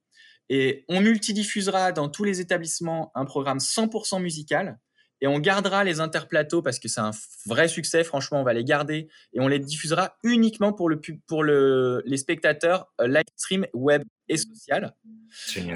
et 0.49 0.83
on 0.89 0.99
multidiffusera 0.99 1.91
dans 1.91 2.09
tous 2.09 2.23
les 2.23 2.41
établissements 2.41 3.11
un 3.13 3.25
programme 3.25 3.59
100% 3.59 4.21
musical 4.21 4.79
et 5.21 5.27
on 5.27 5.39
gardera 5.39 5.83
les 5.83 5.99
interplateaux 5.99 6.61
parce 6.61 6.79
que 6.79 6.87
c'est 6.87 7.01
un 7.01 7.11
vrai 7.45 7.67
succès. 7.67 8.03
Franchement, 8.03 8.39
on 8.39 8.43
va 8.43 8.53
les 8.53 8.63
garder 8.63 9.09
et 9.33 9.39
on 9.39 9.47
les 9.47 9.59
diffusera 9.59 10.17
uniquement 10.23 10.71
pour 10.71 10.89
le 10.89 11.01
pour 11.27 11.43
le, 11.43 12.01
les 12.05 12.17
spectateurs 12.17 12.91
euh, 13.01 13.07
live 13.07 13.23
stream 13.35 13.65
web 13.73 14.03
et 14.29 14.37
social. 14.37 14.95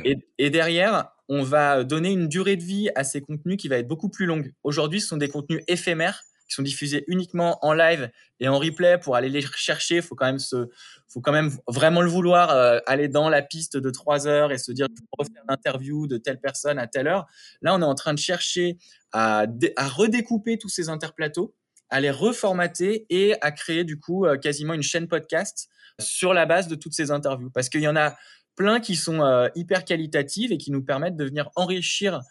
Et, 0.06 0.18
et, 0.38 0.50
derrière, 0.50 1.10
on 1.28 1.44
va 1.44 1.84
donner 1.84 2.12
une 2.12 2.28
durée 2.28 2.56
de 2.56 2.64
vie 2.64 2.90
à 2.96 3.04
ces 3.04 3.22
contenus 3.22 3.58
qui 3.58 3.68
va 3.68 3.78
être 3.78 3.88
beaucoup 3.88 4.10
plus 4.10 4.26
longue. 4.26 4.54
Aujourd'hui, 4.64 5.02
ce 5.02 5.08
sont 5.08 5.18
des 5.18 5.28
contenus 5.28 5.62
éphémères 5.68 6.24
qui 6.48 6.56
sont 6.56 6.62
diffusés 6.62 7.04
uniquement 7.08 7.58
en 7.66 7.74
live 7.74 8.10
et 8.40 8.48
en 8.48 8.60
replay 8.60 8.98
pour 8.98 9.16
aller 9.16 9.30
les 9.30 9.42
chercher. 9.42 10.02
Faut 10.02 10.16
quand 10.16 10.26
même 10.26 10.40
se, 10.40 10.70
faut 11.08 11.22
quand 11.22 11.32
même 11.32 11.52
vraiment 11.68 12.02
le 12.02 12.10
vouloir, 12.10 12.52
euh, 12.52 12.80
aller 12.86 13.08
dans 13.08 13.30
la 13.30 13.42
piste 13.42 13.78
de 13.78 13.90
trois 13.90 14.28
heures 14.28 14.52
et 14.52 14.58
se 14.58 14.72
dire 14.72 14.88
je 14.96 15.02
refaire 15.18 15.44
l'interview 15.48 16.08
de 16.08 16.18
telle 16.18 16.40
personne 16.40 16.80
à 16.80 16.88
telle 16.88 17.08
heure. 17.08 17.26
Là, 17.62 17.74
on 17.76 17.82
est 17.82 17.86
en 17.86 17.96
train 17.96 18.14
de 18.14 18.20
chercher 18.20 18.78
à, 19.12 19.46
à 19.76 19.88
redécouper 19.88 20.58
tous 20.58 20.70
ces 20.70 20.90
interplateaux, 20.90 21.56
à 21.90 22.02
les 22.02 22.12
reformater 22.12 23.06
et 23.10 23.36
à 23.42 23.52
créer 23.52 23.84
du 23.84 24.00
coup 24.00 24.26
euh, 24.26 24.38
quasiment 24.38 24.74
une 24.74 24.84
chaîne 24.84 25.08
podcast 25.08 25.70
sur 26.00 26.34
la 26.34 26.46
base 26.46 26.68
de 26.68 26.76
toutes 26.76 26.94
ces 26.94 27.12
interviews. 27.12 27.52
Parce 27.52 27.70
qu'il 27.70 27.82
y 27.82 27.88
en 27.88 27.96
a 27.96 28.16
plein 28.56 28.80
qui 28.80 28.96
sont 28.96 29.22
euh, 29.22 29.48
hyper 29.56 29.86
qualitatives 29.86 30.52
et 30.52 30.58
qui 30.58 30.72
nous 30.72 30.84
permettent 30.84 31.16
de 31.16 31.26
venir 31.26 31.50
enrichir 31.56 32.22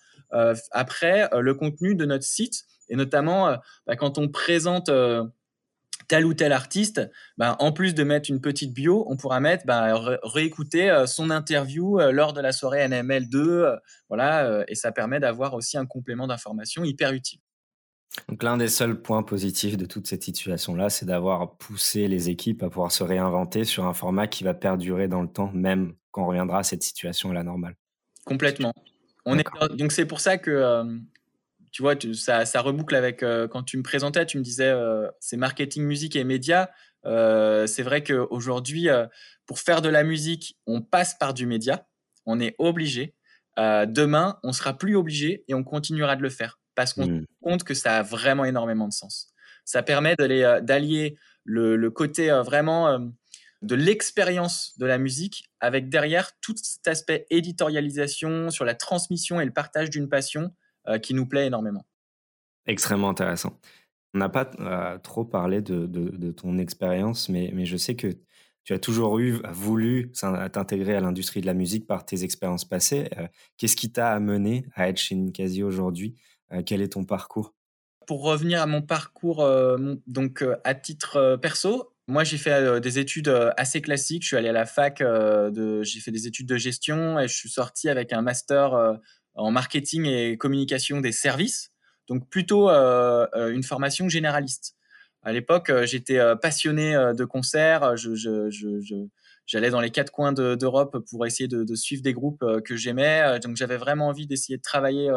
après 0.70 1.28
le 1.38 1.54
contenu 1.54 1.94
de 1.94 2.04
notre 2.04 2.24
site 2.24 2.64
et 2.92 2.96
notamment, 2.96 3.48
euh, 3.48 3.56
bah, 3.86 3.96
quand 3.96 4.18
on 4.18 4.28
présente 4.28 4.90
euh, 4.90 5.24
tel 6.08 6.26
ou 6.26 6.34
tel 6.34 6.52
artiste, 6.52 7.00
bah, 7.38 7.56
en 7.58 7.72
plus 7.72 7.94
de 7.94 8.04
mettre 8.04 8.30
une 8.30 8.40
petite 8.40 8.74
bio, 8.74 9.06
on 9.08 9.16
pourra 9.16 9.40
mettre 9.40 9.64
bah, 9.64 10.18
réécouter 10.22 10.90
euh, 10.90 11.06
son 11.06 11.30
interview 11.30 11.98
lors 11.98 12.34
de 12.34 12.40
la 12.42 12.52
soirée 12.52 12.86
NML 12.86 13.30
2, 13.30 13.66
voilà, 14.08 14.64
et 14.68 14.74
ça 14.74 14.92
permet 14.92 15.20
d'avoir 15.20 15.54
aussi 15.54 15.78
un 15.78 15.86
complément 15.86 16.26
d'information 16.26 16.84
hyper 16.84 17.12
utile. 17.12 17.40
Donc 18.28 18.42
l'un 18.42 18.58
des 18.58 18.68
seuls 18.68 19.00
points 19.00 19.22
positifs 19.22 19.78
de 19.78 19.86
toute 19.86 20.06
cette 20.06 20.22
situation-là, 20.22 20.90
c'est 20.90 21.06
d'avoir 21.06 21.56
poussé 21.56 22.08
les 22.08 22.28
équipes 22.28 22.62
à 22.62 22.68
pouvoir 22.68 22.92
se 22.92 23.02
réinventer 23.02 23.64
sur 23.64 23.86
un 23.86 23.94
format 23.94 24.26
qui 24.26 24.44
va 24.44 24.52
perdurer 24.52 25.08
dans 25.08 25.22
le 25.22 25.28
temps, 25.28 25.50
même 25.54 25.94
quand 26.10 26.24
on 26.24 26.26
reviendra 26.26 26.58
à 26.58 26.62
cette 26.62 26.82
situation 26.82 27.30
à 27.30 27.34
la 27.34 27.42
normale. 27.42 27.74
Complètement. 28.26 28.74
On 29.24 29.38
est, 29.38 29.44
donc 29.76 29.92
c'est 29.92 30.06
pour 30.06 30.20
ça 30.20 30.36
que 30.36 31.00
tu 31.72 31.80
vois, 31.80 31.94
ça, 32.12 32.44
ça, 32.44 32.60
reboucle 32.60 32.94
avec 32.94 33.22
euh, 33.22 33.48
quand 33.48 33.62
tu 33.62 33.78
me 33.78 33.82
présentais, 33.82 34.26
tu 34.26 34.38
me 34.38 34.42
disais 34.42 34.68
euh, 34.68 35.08
c'est 35.20 35.38
marketing, 35.38 35.84
musique 35.84 36.14
et 36.16 36.22
médias. 36.22 36.68
Euh, 37.06 37.66
c'est 37.66 37.82
vrai 37.82 38.04
qu'aujourd'hui, 38.04 38.88
pour 39.46 39.58
faire 39.58 39.80
de 39.80 39.88
la 39.88 40.04
musique, 40.04 40.58
on 40.66 40.82
passe 40.82 41.14
par 41.14 41.34
du 41.34 41.46
média, 41.46 41.86
on 42.26 42.38
est 42.38 42.54
obligé. 42.58 43.14
demain, 43.56 44.38
on 44.44 44.52
sera 44.52 44.76
plus 44.76 44.94
obligé 44.94 45.44
et 45.48 45.54
on 45.54 45.64
continuera 45.64 46.14
de 46.14 46.22
le 46.22 46.30
faire 46.30 46.60
parce 46.74 46.92
qu'on 46.92 47.04
se 47.04 47.10
mmh. 47.10 47.26
rend 47.42 47.50
compte 47.50 47.64
que 47.64 47.74
ça 47.74 47.98
a 47.98 48.02
vraiment 48.02 48.44
énormément 48.44 48.86
de 48.86 48.92
sens. 48.92 49.32
Ça 49.64 49.82
permet 49.82 50.14
d'allier 50.16 51.16
le, 51.44 51.76
le, 51.76 51.90
côté 51.90 52.28
vraiment 52.44 53.10
de 53.62 53.76
l'expérience 53.76 54.76
de 54.78 54.86
la 54.86 54.98
musique 54.98 55.48
avec 55.60 55.88
derrière 55.88 56.32
tout 56.40 56.54
cet 56.56 56.88
aspect 56.88 57.26
éditorialisation 57.30 58.50
sur 58.50 58.64
la 58.64 58.74
transmission 58.74 59.40
et 59.40 59.44
le 59.44 59.52
partage 59.52 59.88
d'une 59.88 60.08
passion 60.08 60.50
euh, 60.88 60.98
qui 60.98 61.14
nous 61.14 61.26
plaît 61.26 61.46
énormément. 61.46 61.86
Extrêmement 62.66 63.08
intéressant. 63.08 63.58
On 64.14 64.18
n'a 64.18 64.28
pas 64.28 64.50
euh, 64.58 64.98
trop 64.98 65.24
parlé 65.24 65.62
de, 65.62 65.86
de, 65.86 66.32
ton 66.32 66.58
expérience, 66.58 67.28
mais, 67.28 67.50
mais, 67.54 67.64
je 67.64 67.76
sais 67.76 67.94
que 67.94 68.08
tu 68.64 68.74
as 68.74 68.78
toujours 68.78 69.18
eu, 69.18 69.40
voulu 69.52 70.12
t'intégrer 70.12 70.94
à 70.94 71.00
l'industrie 71.00 71.40
de 71.40 71.46
la 71.46 71.54
musique 71.54 71.86
par 71.86 72.04
tes 72.04 72.24
expériences 72.24 72.64
passées. 72.64 73.08
Euh, 73.16 73.26
qu'est-ce 73.56 73.76
qui 73.76 73.90
t'a 73.90 74.12
amené 74.12 74.66
à 74.74 74.88
être 74.88 74.98
chez 74.98 75.14
Ninkasi 75.14 75.62
aujourd'hui? 75.62 76.16
Quel 76.66 76.82
est 76.82 76.92
ton 76.92 77.04
parcours? 77.04 77.54
Pour 78.06 78.24
revenir 78.24 78.60
à 78.60 78.66
mon 78.66 78.82
parcours, 78.82 79.42
donc 80.06 80.44
à 80.64 80.74
titre 80.74 81.38
perso, 81.40 81.91
moi 82.08 82.24
j'ai 82.24 82.38
fait 82.38 82.80
des 82.80 82.98
études 82.98 83.28
assez 83.56 83.80
classiques. 83.80 84.22
Je 84.22 84.28
suis 84.28 84.36
allé 84.36 84.48
à 84.48 84.52
la 84.52 84.66
fac, 84.66 85.00
de, 85.00 85.82
j'ai 85.82 86.00
fait 86.00 86.10
des 86.10 86.26
études 86.26 86.46
de 86.48 86.56
gestion 86.56 87.18
et 87.18 87.28
je 87.28 87.34
suis 87.34 87.50
sorti 87.50 87.88
avec 87.88 88.12
un 88.12 88.22
master 88.22 89.00
en 89.34 89.50
marketing 89.50 90.06
et 90.06 90.36
communication 90.36 91.00
des 91.00 91.12
services, 91.12 91.70
donc 92.08 92.28
plutôt 92.28 92.70
euh, 92.70 93.26
euh, 93.34 93.52
une 93.52 93.62
formation 93.62 94.08
généraliste. 94.08 94.76
À 95.22 95.32
l'époque, 95.32 95.70
euh, 95.70 95.86
j'étais 95.86 96.20
passionné 96.40 96.94
de 97.16 97.24
concerts, 97.24 97.94
j'allais 99.46 99.70
dans 99.70 99.80
les 99.80 99.90
quatre 99.90 100.10
coins 100.10 100.32
d'Europe 100.32 101.04
pour 101.08 101.26
essayer 101.26 101.48
de, 101.48 101.74
suivre 101.74 102.02
des 102.02 102.12
groupes 102.12 102.44
que 102.64 102.76
j'aimais. 102.76 103.38
Donc 103.40 103.56
j'avais 103.56 103.76
vraiment 103.76 104.08
envie 104.08 104.26
d'essayer 104.26 104.56
de 104.56 104.62
travailler 104.62 105.10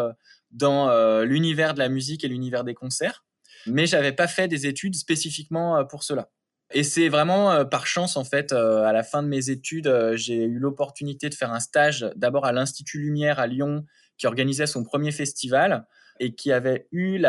dans 0.52 1.22
l'univers 1.24 1.74
de 1.74 1.80
la 1.80 1.90
musique 1.90 2.24
et 2.24 2.28
l'univers 2.28 2.64
des 2.64 2.76
concerts. 2.76 3.26
Mais 3.68 3.88
j'avais 3.88 4.12
pas 4.12 4.28
fait 4.28 4.48
des 4.48 4.68
études 4.68 4.94
spécifiquement 4.94 5.84
pour 5.86 6.04
cela. 6.04 6.30
Et 6.74 6.84
c'est 6.84 7.10
vraiment 7.10 7.64
par 7.66 7.86
chance 7.86 8.18
en 8.18 8.24
fait. 8.24 8.52
à 8.52 8.92
la 8.92 9.04
fin 9.04 9.22
de 9.22 9.28
mes 9.28 9.50
études, 9.50 10.14
j'ai 10.16 10.46
eu 10.46 10.58
l'opportunité 10.58 11.30
de 11.30 11.36
faire 11.36 11.54
un 11.54 11.60
stage 11.60 12.10
d'abord 12.16 12.46
à 12.46 12.52
l'Institut 12.52 13.00
Lumière 13.00 13.40
à 13.40 13.48
Lyon 13.48 13.86
qui 14.18 14.28
organisait 14.28 14.68
son 14.68 14.84
premier 14.84 15.12
festival 15.12 15.86
et 16.20 16.34
qui 16.34 16.52
avait 16.52 16.88
eu 16.92 17.20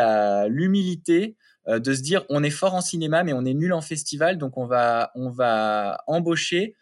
l'humilité 0.47 1.35
euh, 1.67 1.79
de 1.79 1.93
se 1.93 2.01
dire 2.01 2.25
on 2.29 2.43
est 2.43 2.49
fort 2.49 2.73
en 2.73 2.81
cinéma 2.81 3.23
mais 3.23 3.33
on 3.33 3.45
est 3.45 3.53
nul 3.53 3.73
en 3.73 3.81
festival 3.81 4.37
donc 4.37 4.57
on 4.57 4.65
va 4.65 5.11
on 5.15 5.29
va 5.29 6.03
embaucher 6.07 6.75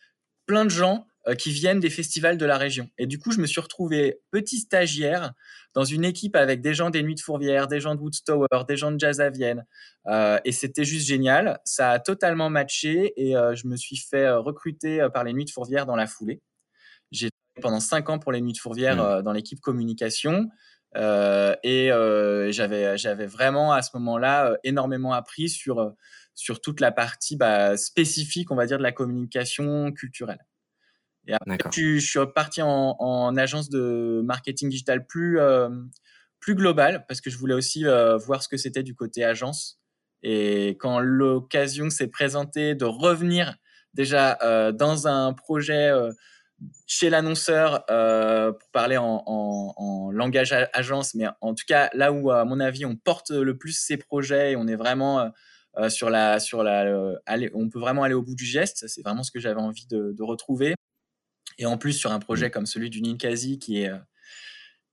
plein 0.46 0.66
de 0.66 0.70
gens 0.70 1.08
euh, 1.08 1.15
qui 1.38 1.52
viennent 1.52 1.80
des 1.80 1.90
festivals 1.90 2.38
de 2.38 2.46
la 2.46 2.58
région. 2.58 2.90
Et 2.98 3.08
du 3.08 3.18
coup, 3.18 3.32
je 3.32 3.40
me 3.40 3.48
suis 3.48 3.60
retrouvé 3.60 4.20
petit 4.32 4.60
stagiaire 4.60 5.34
dans 5.74 5.84
une 5.84 6.06
équipe 6.06 6.36
avec 6.36 6.62
des 6.62 6.74
gens 6.74 6.92
des 6.92 7.02
Nuits 7.02 7.16
de 7.16 7.20
Fourvière, 7.20 7.68
des 7.68 7.80
gens 7.80 7.96
de 7.96 8.00
Woodstower, 8.00 8.48
des 8.68 8.78
gens 8.78 8.92
de 8.92 9.00
Jazz 9.00 9.20
à 9.20 9.30
Vienne. 9.30 9.66
Euh, 10.08 10.40
et 10.46 10.52
c'était 10.52 10.86
juste 10.86 11.08
génial. 11.08 11.60
Ça 11.66 11.92
a 11.92 12.00
totalement 12.00 12.50
matché 12.50 13.14
et 13.18 13.34
je 13.34 13.68
me 13.68 13.76
suis 13.76 13.98
fait 13.98 14.30
recruter 14.32 15.08
par 15.14 15.24
les 15.24 15.34
Nuits 15.34 15.46
de 15.46 15.52
Fourvière 15.52 15.86
dans 15.86 15.96
la 15.96 16.06
foulée. 16.06 16.42
J'ai 17.12 17.30
pendant 17.62 17.80
cinq 17.80 18.10
ans 18.10 18.20
pour 18.20 18.32
les 18.32 18.42
Nuits 18.42 18.54
de 18.54 18.58
Fourvière 18.58 18.98
mmh. 18.98 19.00
euh, 19.00 19.22
dans 19.22 19.32
l'équipe 19.32 19.60
communication. 19.60 20.50
Euh, 20.96 21.56
et 21.64 21.92
euh, 21.92 22.52
j'avais, 22.52 22.98
j'avais 22.98 23.26
vraiment 23.26 23.74
à 23.74 23.82
ce 23.82 23.92
moment-là 23.96 24.56
énormément 24.64 25.14
appris 25.14 25.50
sur, 25.50 25.94
sur 26.36 26.62
toute 26.62 26.80
la 26.80 26.92
partie 26.92 27.36
bah, 27.36 27.76
spécifique, 27.76 28.52
on 28.52 28.56
va 28.56 28.66
dire, 28.66 28.78
de 28.78 28.84
la 28.84 28.94
communication 28.94 29.92
culturelle. 29.92 30.40
Et 31.28 31.34
après, 31.34 31.58
je 31.72 31.98
suis 31.98 32.20
reparti 32.20 32.62
en, 32.62 32.96
en, 33.00 33.36
agence 33.38 33.70
de 33.70 34.22
marketing 34.24 34.70
digital 34.70 35.06
plus, 35.06 35.40
plus 36.40 36.56
global 36.56 37.06
parce 37.08 37.22
que 37.22 37.30
je 37.30 37.38
voulais 37.38 37.56
aussi 37.56 37.84
voir 38.26 38.44
ce 38.44 38.48
que 38.48 38.58
c'était 38.58 38.84
du 38.84 38.96
côté 38.96 39.24
agence. 39.24 39.80
Et 40.22 40.78
quand 40.80 41.00
l'occasion 41.00 41.90
s'est 41.90 42.08
présentée 42.08 42.76
de 42.76 42.86
revenir 42.86 43.56
déjà 43.94 44.38
dans 44.72 45.08
un 45.08 45.34
projet 45.34 45.92
chez 46.88 47.10
l'annonceur 47.10 47.84
euh, 47.90 48.52
pour 48.52 48.70
parler 48.72 48.98
en, 48.98 50.12
langage 50.12 50.54
agence, 50.74 51.14
mais 51.14 51.26
en 51.42 51.54
tout 51.54 51.66
cas 51.68 51.90
là 51.94 52.14
où 52.14 52.32
à 52.32 52.46
mon 52.46 52.60
avis 52.60 52.86
on 52.86 52.96
porte 52.96 53.32
le 53.32 53.58
plus 53.58 53.78
ces 53.78 53.98
projets 53.98 54.54
et 54.54 54.56
on 54.56 54.66
est 54.66 54.76
vraiment 54.76 55.20
euh, 55.20 55.30
euh, 55.78 55.90
sur 55.90 56.10
la 56.10 56.40
sur 56.40 56.64
la 56.64 56.86
on 57.54 57.70
peut 57.70 57.80
vraiment 57.80 58.04
aller 58.04 58.14
au 58.14 58.22
bout 58.22 58.36
du 58.36 58.46
geste. 58.46 58.88
C'est 58.88 59.02
vraiment 59.02 59.24
ce 59.24 59.32
que 59.32 59.40
j'avais 59.40 59.60
envie 59.60 59.88
de, 59.88 60.24
retrouver. 60.24 60.76
Et 61.58 61.66
en 61.66 61.78
plus 61.78 61.94
sur 61.94 62.12
un 62.12 62.20
projet 62.20 62.52
comme 62.52 62.66
celui 62.66 62.90
du 62.90 63.02
Ninkasi 63.02 63.60
qui 63.60 63.82
est 63.82 63.92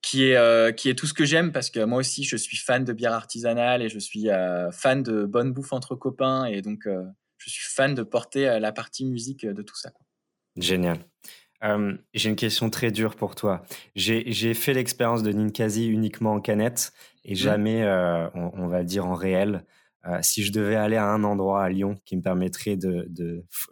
qui 0.01 0.25
est 0.25 0.77
qui 0.77 0.88
est 0.88 0.94
tout 0.94 1.07
ce 1.07 1.14
que 1.14 1.25
j'aime 1.25 1.53
parce 1.53 1.70
que 1.70 1.85
moi 1.85 1.98
aussi 1.98 2.25
je 2.25 2.37
suis 2.37 2.57
fan 2.57 2.85
de 2.85 2.92
bière 2.92 3.12
artisanale 3.12 3.83
et 3.83 3.88
je 3.88 3.98
suis 3.98 4.29
fan 4.72 5.03
de 5.03 5.25
bonne 5.25 5.53
bouffe 5.53 5.72
entre 5.72 5.94
copains 5.94 6.44
et 6.44 6.62
donc 6.62 6.87
je 7.38 7.51
suis 7.51 7.64
fan 7.68 7.94
de 7.94 8.03
porter 8.03 8.59
la 8.61 8.72
partie 8.72 9.05
musique 9.05 9.46
de 9.46 9.62
tout 9.62 9.77
ça. 9.77 9.92
Génial 10.57 10.98
j'ai 12.12 12.29
une 12.29 12.37
question 12.37 12.70
très 12.70 12.90
dure 12.90 13.14
pour 13.14 13.35
toi. 13.35 13.62
J'ai 13.94 14.55
fait 14.55 14.75
l'expérience 14.75 15.22
de 15.22 15.33
Ninkasi 15.33 15.87
uniquement 15.87 16.33
en 16.33 16.40
canette 16.40 16.92
et 17.25 17.33
mmh. 17.33 17.37
jamais, 17.37 17.83
euh, 17.83 18.29
on, 18.35 18.66
va 18.66 18.83
dire, 18.83 19.07
en 19.07 19.14
réel. 19.14 19.64
Euh, 20.07 20.19
si 20.23 20.43
je 20.43 20.53
devais 20.53 20.75
aller 20.75 20.97
à 20.97 21.07
un 21.07 21.23
endroit 21.25 21.62
à 21.62 21.69
Lyon 21.69 21.97
qui 22.05 22.17
me 22.17 22.23
permettrait 22.23 22.77
de, 22.77 23.09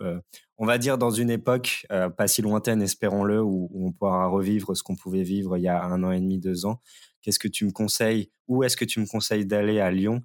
euh, 0.00 0.20
on 0.58 0.66
va 0.66 0.78
dire 0.78 0.96
dans 0.96 1.10
une 1.10 1.30
époque 1.30 1.86
pas 2.16 2.28
si 2.28 2.42
lointaine, 2.42 2.82
espérons-le, 2.82 3.42
où, 3.42 3.70
on 3.74 3.92
pourra 3.92 4.26
revivre 4.26 4.76
ce 4.76 4.82
qu'on 4.82 4.96
pouvait 4.96 5.22
vivre 5.22 5.56
il 5.56 5.62
y 5.62 5.68
a 5.68 5.82
un 5.82 6.02
an 6.04 6.12
et 6.12 6.20
demi, 6.20 6.38
deux 6.38 6.66
ans, 6.66 6.80
qu'est-ce 7.22 7.38
que 7.38 7.48
tu 7.48 7.64
me 7.64 7.72
conseilles 7.72 8.30
Où 8.46 8.62
est-ce 8.62 8.76
que 8.76 8.84
tu 8.84 9.00
me 9.00 9.06
conseilles 9.06 9.46
d'aller 9.46 9.80
à 9.80 9.90
Lyon 9.90 10.22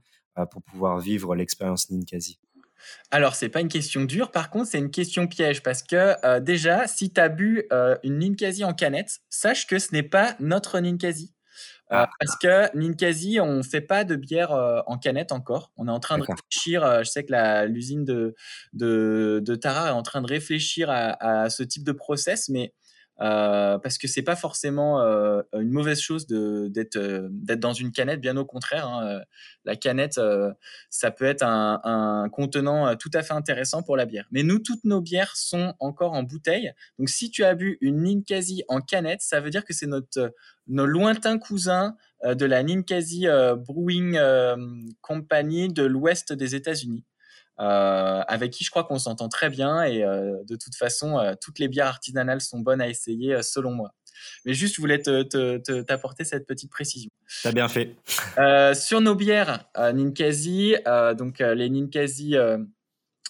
pour 0.51 0.61
pouvoir 0.61 0.99
vivre 0.99 1.33
l'expérience 1.35 1.89
Ninkasi? 1.89 2.39
Alors, 3.11 3.35
c'est 3.35 3.49
pas 3.49 3.61
une 3.61 3.67
question 3.67 4.03
dure, 4.03 4.31
par 4.31 4.49
contre, 4.49 4.69
c'est 4.69 4.77
une 4.77 4.91
question 4.91 5.27
piège 5.27 5.63
parce 5.63 5.83
que 5.83 6.15
euh, 6.25 6.39
déjà, 6.39 6.87
si 6.87 7.11
tu 7.11 7.21
as 7.21 7.29
bu 7.29 7.63
euh, 7.71 7.95
une 8.03 8.19
Ninkasi 8.19 8.63
en 8.63 8.73
canette, 8.73 9.19
sache 9.29 9.67
que 9.67 9.79
ce 9.79 9.91
n'est 9.93 10.03
pas 10.03 10.35
notre 10.39 10.79
Ninkasi. 10.79 11.33
Ah. 11.89 12.09
Parce 12.19 12.35
que 12.37 12.75
Ninkasi, 12.77 13.39
on 13.39 13.61
fait 13.61 13.81
pas 13.81 14.03
de 14.03 14.15
bière 14.15 14.51
en 14.87 14.97
canette 14.97 15.31
encore. 15.31 15.71
On 15.77 15.87
est 15.87 15.91
en 15.91 15.99
train 15.99 16.17
de 16.17 16.23
réfléchir. 16.23 17.03
je 17.03 17.09
sais 17.09 17.23
que 17.23 17.65
l'usine 17.67 18.03
de, 18.03 18.35
de, 18.73 19.41
de, 19.45 19.55
Tara 19.55 19.89
est 19.89 19.91
en 19.91 20.01
train 20.03 20.21
de 20.21 20.27
réfléchir 20.27 20.89
à, 20.89 21.43
à 21.43 21.49
ce 21.49 21.61
type 21.63 21.83
de 21.83 21.91
process, 21.91 22.49
mais 22.49 22.73
euh, 23.21 23.77
parce 23.77 23.97
que 23.97 24.07
c'est 24.07 24.23
pas 24.23 24.35
forcément 24.35 25.01
euh, 25.01 25.41
une 25.53 25.71
mauvaise 25.71 26.01
chose 26.01 26.27
euh, 26.31 26.67
d'être 26.69 27.59
dans 27.59 27.73
une 27.73 27.91
canette. 27.91 28.19
Bien 28.19 28.35
au 28.35 28.45
contraire, 28.45 28.87
hein, 28.87 29.21
la 29.63 29.75
canette, 29.75 30.19
ça 30.89 31.11
peut 31.11 31.25
être 31.25 31.43
un, 31.43 31.79
un, 31.83 32.29
contenant 32.29 32.95
tout 32.95 33.11
à 33.13 33.23
fait 33.23 33.33
intéressant 33.33 33.83
pour 33.83 33.95
la 33.95 34.05
bière. 34.05 34.27
Mais 34.31 34.43
nous, 34.43 34.59
toutes 34.59 34.83
nos 34.83 35.01
bières 35.01 35.35
sont 35.35 35.73
encore 35.79 36.13
en 36.13 36.23
bouteille. 36.23 36.73
Donc, 36.99 37.09
si 37.09 37.29
tu 37.31 37.43
as 37.43 37.55
bu 37.55 37.77
une 37.81 38.03
Ninkasi 38.03 38.63
en 38.67 38.81
canette, 38.81 39.21
ça 39.21 39.39
veut 39.39 39.49
dire 39.49 39.63
que 39.63 39.73
c'est 39.73 39.87
notre 39.87 40.33
nos 40.67 40.85
lointains 40.85 41.37
cousins 41.37 41.95
de 42.23 42.45
la 42.45 42.63
Ninkasi 42.63 43.27
Brewing 43.57 44.19
Company 45.01 45.69
de 45.71 45.83
l'ouest 45.83 46.33
des 46.33 46.55
États-Unis. 46.55 47.03
Euh, 47.59 48.21
avec 48.27 48.51
qui 48.51 48.65
je 48.65 48.69
crois 48.69 48.83
qu'on 48.83 48.99
s'entend 48.99 49.29
très 49.29 49.49
bien 49.49 49.81
et 49.83 50.03
euh, 50.03 50.43
de 50.45 50.57
toute 50.57 50.75
façon, 50.75 51.19
euh, 51.19 51.35
toutes 51.39 51.59
les 51.59 51.69
bières 51.69 51.87
artisanales 51.87 52.41
sont 52.41 52.59
bonnes 52.59 52.81
à 52.81 52.89
essayer 52.89 53.41
selon 53.43 53.71
moi. 53.71 53.91
Mais 54.45 54.53
juste, 54.53 54.75
je 54.75 54.81
voulais 54.81 55.01
t'apporter 55.87 56.25
cette 56.25 56.45
petite 56.47 56.71
précision. 56.71 57.09
T'as 57.43 57.51
bien 57.51 57.67
fait. 57.67 57.95
sur 58.75 59.01
nos 59.01 59.15
bières 59.15 59.65
Ninkasi, 59.77 60.75
donc 61.17 61.39
les 61.39 61.69
Ninkasi, 61.69 62.35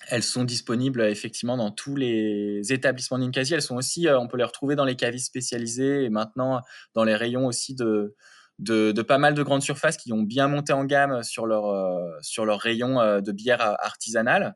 elles 0.07 0.23
sont 0.23 0.43
disponibles 0.43 1.01
effectivement 1.01 1.57
dans 1.57 1.71
tous 1.71 1.95
les 1.95 2.61
établissements 2.71 3.17
Ninkasi. 3.17 3.55
Elles 3.55 3.63
sont 3.63 3.77
aussi, 3.77 4.07
on 4.09 4.27
peut 4.27 4.37
les 4.37 4.43
retrouver 4.43 4.75
dans 4.75 4.85
les 4.85 4.95
cavistes 4.95 5.25
spécialisés 5.25 6.03
et 6.03 6.09
maintenant 6.09 6.61
dans 6.93 7.03
les 7.03 7.15
rayons 7.15 7.47
aussi 7.47 7.73
de, 7.73 8.15
de, 8.59 9.01
pas 9.01 9.17
mal 9.17 9.33
de 9.33 9.43
grandes 9.43 9.61
surfaces 9.61 9.97
qui 9.97 10.13
ont 10.13 10.23
bien 10.23 10.47
monté 10.47 10.73
en 10.73 10.85
gamme 10.85 11.23
sur 11.23 11.45
leur, 11.45 11.67
euh, 11.67 12.11
sur 12.21 12.45
leur 12.45 12.59
rayon 12.59 12.99
euh, 12.99 13.21
de 13.21 13.31
bière 13.31 13.61
artisanale. 13.61 14.55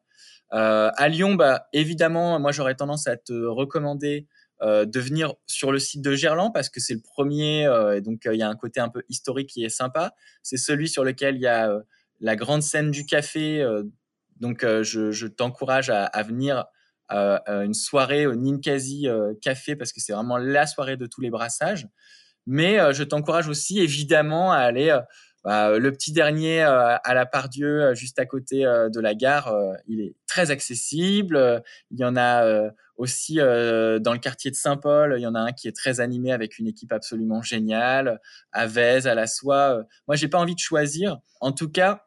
Euh, 0.54 0.90
à 0.96 1.08
Lyon, 1.10 1.36
bah, 1.36 1.68
évidemment, 1.74 2.40
moi 2.40 2.52
j'aurais 2.52 2.76
tendance 2.76 3.08
à 3.08 3.18
te 3.18 3.34
recommander 3.34 4.28
de 4.62 5.00
venir 5.00 5.36
sur 5.48 5.72
le 5.72 5.80
site 5.80 6.02
de 6.02 6.16
Gerland 6.16 6.52
parce 6.54 6.68
que 6.68 6.82
c'est 6.82 6.94
le 6.94 7.00
premier 7.00 7.64
et 7.96 8.02
donc 8.02 8.24
il 8.26 8.36
y 8.36 8.42
a 8.42 8.50
un 8.50 8.58
côté 8.58 8.82
un 8.82 8.90
peu 8.90 9.04
historique 9.08 9.50
qui 9.50 9.64
est 9.64 9.70
sympa. 9.70 10.14
C'est 10.44 10.58
celui 10.58 10.90
sur 10.90 11.06
lequel 11.06 11.36
il 11.36 11.42
y 11.42 11.48
a 11.48 11.80
la 12.20 12.36
grande 12.36 12.62
scène 12.62 12.92
du 12.92 13.06
café. 13.06 13.66
donc 14.42 14.66
je, 14.66 15.28
t'encourage 15.28 15.90
à, 15.90 16.04
à, 16.04 16.24
venir 16.24 16.66
à 17.08 17.42
une 17.64 17.74
soirée 17.74 18.28
au 18.28 18.36
Ninkasi 18.36 19.08
Café 19.42 19.78
parce 19.78 19.94
que 19.94 20.02
c'est 20.02 20.12
vraiment 20.12 20.38
la 20.38 20.68
soirée 20.68 20.98
de 20.98 21.06
tous 21.06 21.22
les 21.22 21.30
brassages. 21.30 21.88
Mais 22.52 22.80
euh, 22.80 22.94
je 22.94 23.04
t'encourage 23.04 23.48
aussi 23.48 23.80
évidemment 23.80 24.52
à 24.52 24.58
aller 24.58 24.90
euh, 24.90 25.02
bah, 25.44 25.78
le 25.78 25.92
petit 25.92 26.12
dernier 26.12 26.64
euh, 26.64 26.98
à 26.98 27.14
la 27.14 27.28
Pardieu, 27.28 27.94
juste 27.94 28.18
à 28.18 28.26
côté 28.26 28.64
de 28.64 29.00
la 29.00 29.14
gare, 29.14 29.56
il 29.88 30.02
est 30.02 30.16
très 30.28 30.50
accessible. 30.50 31.64
Il 31.92 32.00
y 32.00 32.04
en 32.04 32.18
a 32.18 32.72
aussi 32.98 33.36
dans 33.36 34.14
le 34.14 34.18
quartier 34.18 34.50
de 34.50 34.56
Saint-Paul, 34.56 35.14
il 35.18 35.22
y 35.22 35.28
en 35.28 35.36
a 35.36 35.40
un 35.40 35.52
qui 35.52 35.68
est 35.68 35.76
très 35.76 36.00
animé 36.00 36.32
avec 36.32 36.58
une 36.58 36.68
équipe 36.68 36.92
absolument 36.92 37.44
géniale. 37.44 38.20
À 38.52 38.66
Vèze, 38.66 39.08
à 39.08 39.14
la 39.14 39.28
Soie. 39.28 39.84
Moi, 40.08 40.18
j'ai 40.18 40.28
pas 40.28 40.40
envie 40.40 40.56
de 40.56 40.60
choisir. 40.60 41.20
En 41.40 41.52
tout 41.52 41.70
cas, 41.70 42.06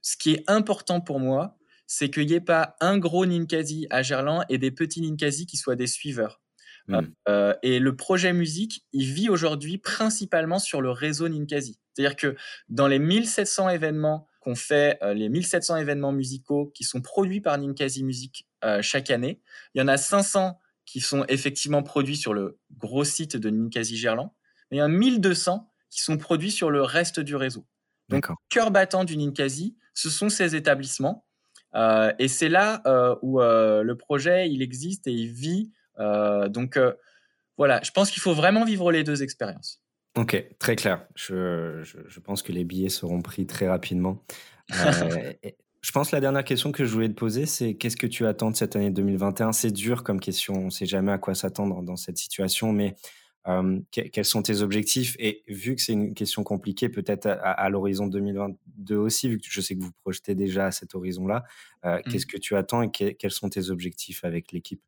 ce 0.00 0.16
qui 0.16 0.32
est 0.32 0.44
important 0.48 1.00
pour 1.00 1.18
moi, 1.18 1.58
c'est 1.86 2.08
qu'il 2.08 2.26
n'y 2.26 2.34
ait 2.34 2.40
pas 2.40 2.76
un 2.80 2.98
gros 2.98 3.26
Ninkasi 3.26 3.86
à 3.90 4.02
Gerland 4.02 4.44
et 4.48 4.58
des 4.58 4.70
petits 4.70 5.02
Ninkasi 5.02 5.44
qui 5.44 5.56
soient 5.56 5.76
des 5.76 5.88
suiveurs. 5.88 6.41
Mmh. 6.88 7.00
Euh, 7.28 7.54
et 7.62 7.78
le 7.78 7.96
projet 7.96 8.32
musique, 8.32 8.84
il 8.92 9.06
vit 9.12 9.28
aujourd'hui 9.28 9.78
principalement 9.78 10.58
sur 10.58 10.80
le 10.80 10.90
réseau 10.90 11.28
Ninkasi. 11.28 11.78
C'est-à-dire 11.92 12.16
que 12.16 12.36
dans 12.68 12.86
les 12.86 12.98
1700 12.98 13.68
événements 13.68 14.28
qu'on 14.40 14.54
fait, 14.54 14.98
euh, 15.02 15.14
les 15.14 15.28
1700 15.28 15.76
événements 15.76 16.12
musicaux 16.12 16.72
qui 16.74 16.84
sont 16.84 17.00
produits 17.00 17.40
par 17.40 17.56
Ninkasi 17.58 18.02
Music 18.02 18.48
euh, 18.64 18.82
chaque 18.82 19.10
année, 19.10 19.40
il 19.74 19.78
y 19.78 19.82
en 19.82 19.88
a 19.88 19.96
500 19.96 20.58
qui 20.84 21.00
sont 21.00 21.24
effectivement 21.28 21.82
produits 21.82 22.16
sur 22.16 22.34
le 22.34 22.58
gros 22.76 23.04
site 23.04 23.36
de 23.36 23.50
Ninkasi 23.50 23.96
Gerland, 23.96 24.32
mais 24.70 24.78
il 24.78 24.80
y 24.80 24.82
en 24.82 24.86
a 24.86 24.88
1200 24.88 25.68
qui 25.90 26.00
sont 26.00 26.16
produits 26.16 26.50
sur 26.50 26.70
le 26.70 26.82
reste 26.82 27.20
du 27.20 27.36
réseau. 27.36 27.66
Donc, 28.08 28.26
cœur 28.48 28.70
battant 28.70 29.04
du 29.04 29.16
Ninkasi, 29.16 29.76
ce 29.94 30.10
sont 30.10 30.28
ces 30.28 30.56
établissements. 30.56 31.24
et 32.18 32.28
c'est 32.28 32.48
là 32.48 32.82
où 33.22 33.38
le 33.40 33.92
projet, 33.94 34.50
il 34.50 34.60
existe 34.60 35.06
et 35.06 35.12
il 35.12 35.28
vit 35.28 35.70
euh, 35.70 35.81
donc 35.98 36.76
euh, 36.76 36.92
voilà, 37.56 37.80
je 37.82 37.90
pense 37.90 38.10
qu'il 38.10 38.22
faut 38.22 38.34
vraiment 38.34 38.64
vivre 38.64 38.90
les 38.92 39.04
deux 39.04 39.22
expériences. 39.22 39.82
Ok, 40.16 40.44
très 40.58 40.76
clair. 40.76 41.06
Je, 41.14 41.82
je, 41.82 42.20
pense 42.20 42.42
que 42.42 42.52
les 42.52 42.64
billets 42.64 42.90
seront 42.90 43.22
pris 43.22 43.46
très 43.46 43.68
rapidement. 43.68 44.22
Euh, 44.74 45.32
je 45.80 45.92
pense 45.92 46.10
que 46.10 46.16
la 46.16 46.20
dernière 46.20 46.44
question 46.44 46.70
que 46.70 46.84
je 46.84 46.92
voulais 46.92 47.08
te 47.08 47.14
poser, 47.14 47.46
c'est 47.46 47.74
qu'est-ce 47.74 47.96
que 47.96 48.06
tu 48.06 48.26
attends 48.26 48.50
de 48.50 48.56
cette 48.56 48.76
année 48.76 48.90
2021 48.90 49.52
C'est 49.52 49.70
dur 49.70 50.02
comme 50.04 50.20
question, 50.20 50.54
on 50.54 50.64
ne 50.66 50.70
sait 50.70 50.86
jamais 50.86 51.12
à 51.12 51.18
quoi 51.18 51.34
s'attendre 51.34 51.82
dans 51.82 51.96
cette 51.96 52.18
situation, 52.18 52.72
mais 52.72 52.94
quels 53.90 54.24
sont 54.24 54.42
tes 54.42 54.60
objectifs? 54.60 55.16
Et 55.18 55.42
vu 55.48 55.74
que 55.74 55.82
c'est 55.82 55.94
une 55.94 56.14
question 56.14 56.44
compliquée, 56.44 56.90
peut-être 56.90 57.26
à, 57.26 57.68
l'horizon 57.70 58.06
2022 58.06 58.96
aussi, 58.96 59.28
vu 59.30 59.38
que 59.38 59.46
je 59.48 59.60
sais 59.60 59.74
que 59.74 59.82
vous 59.82 59.92
projetez 60.02 60.34
déjà 60.34 60.66
à 60.66 60.70
cet 60.72 60.94
horizon-là, 60.94 61.44
qu'est-ce 61.82 62.26
mmh. 62.26 62.30
que 62.30 62.36
tu 62.36 62.54
attends 62.54 62.82
et 62.82 62.90
quels 62.90 63.30
sont 63.30 63.48
tes 63.48 63.70
objectifs 63.70 64.24
avec 64.24 64.52
l'équipe? 64.52 64.82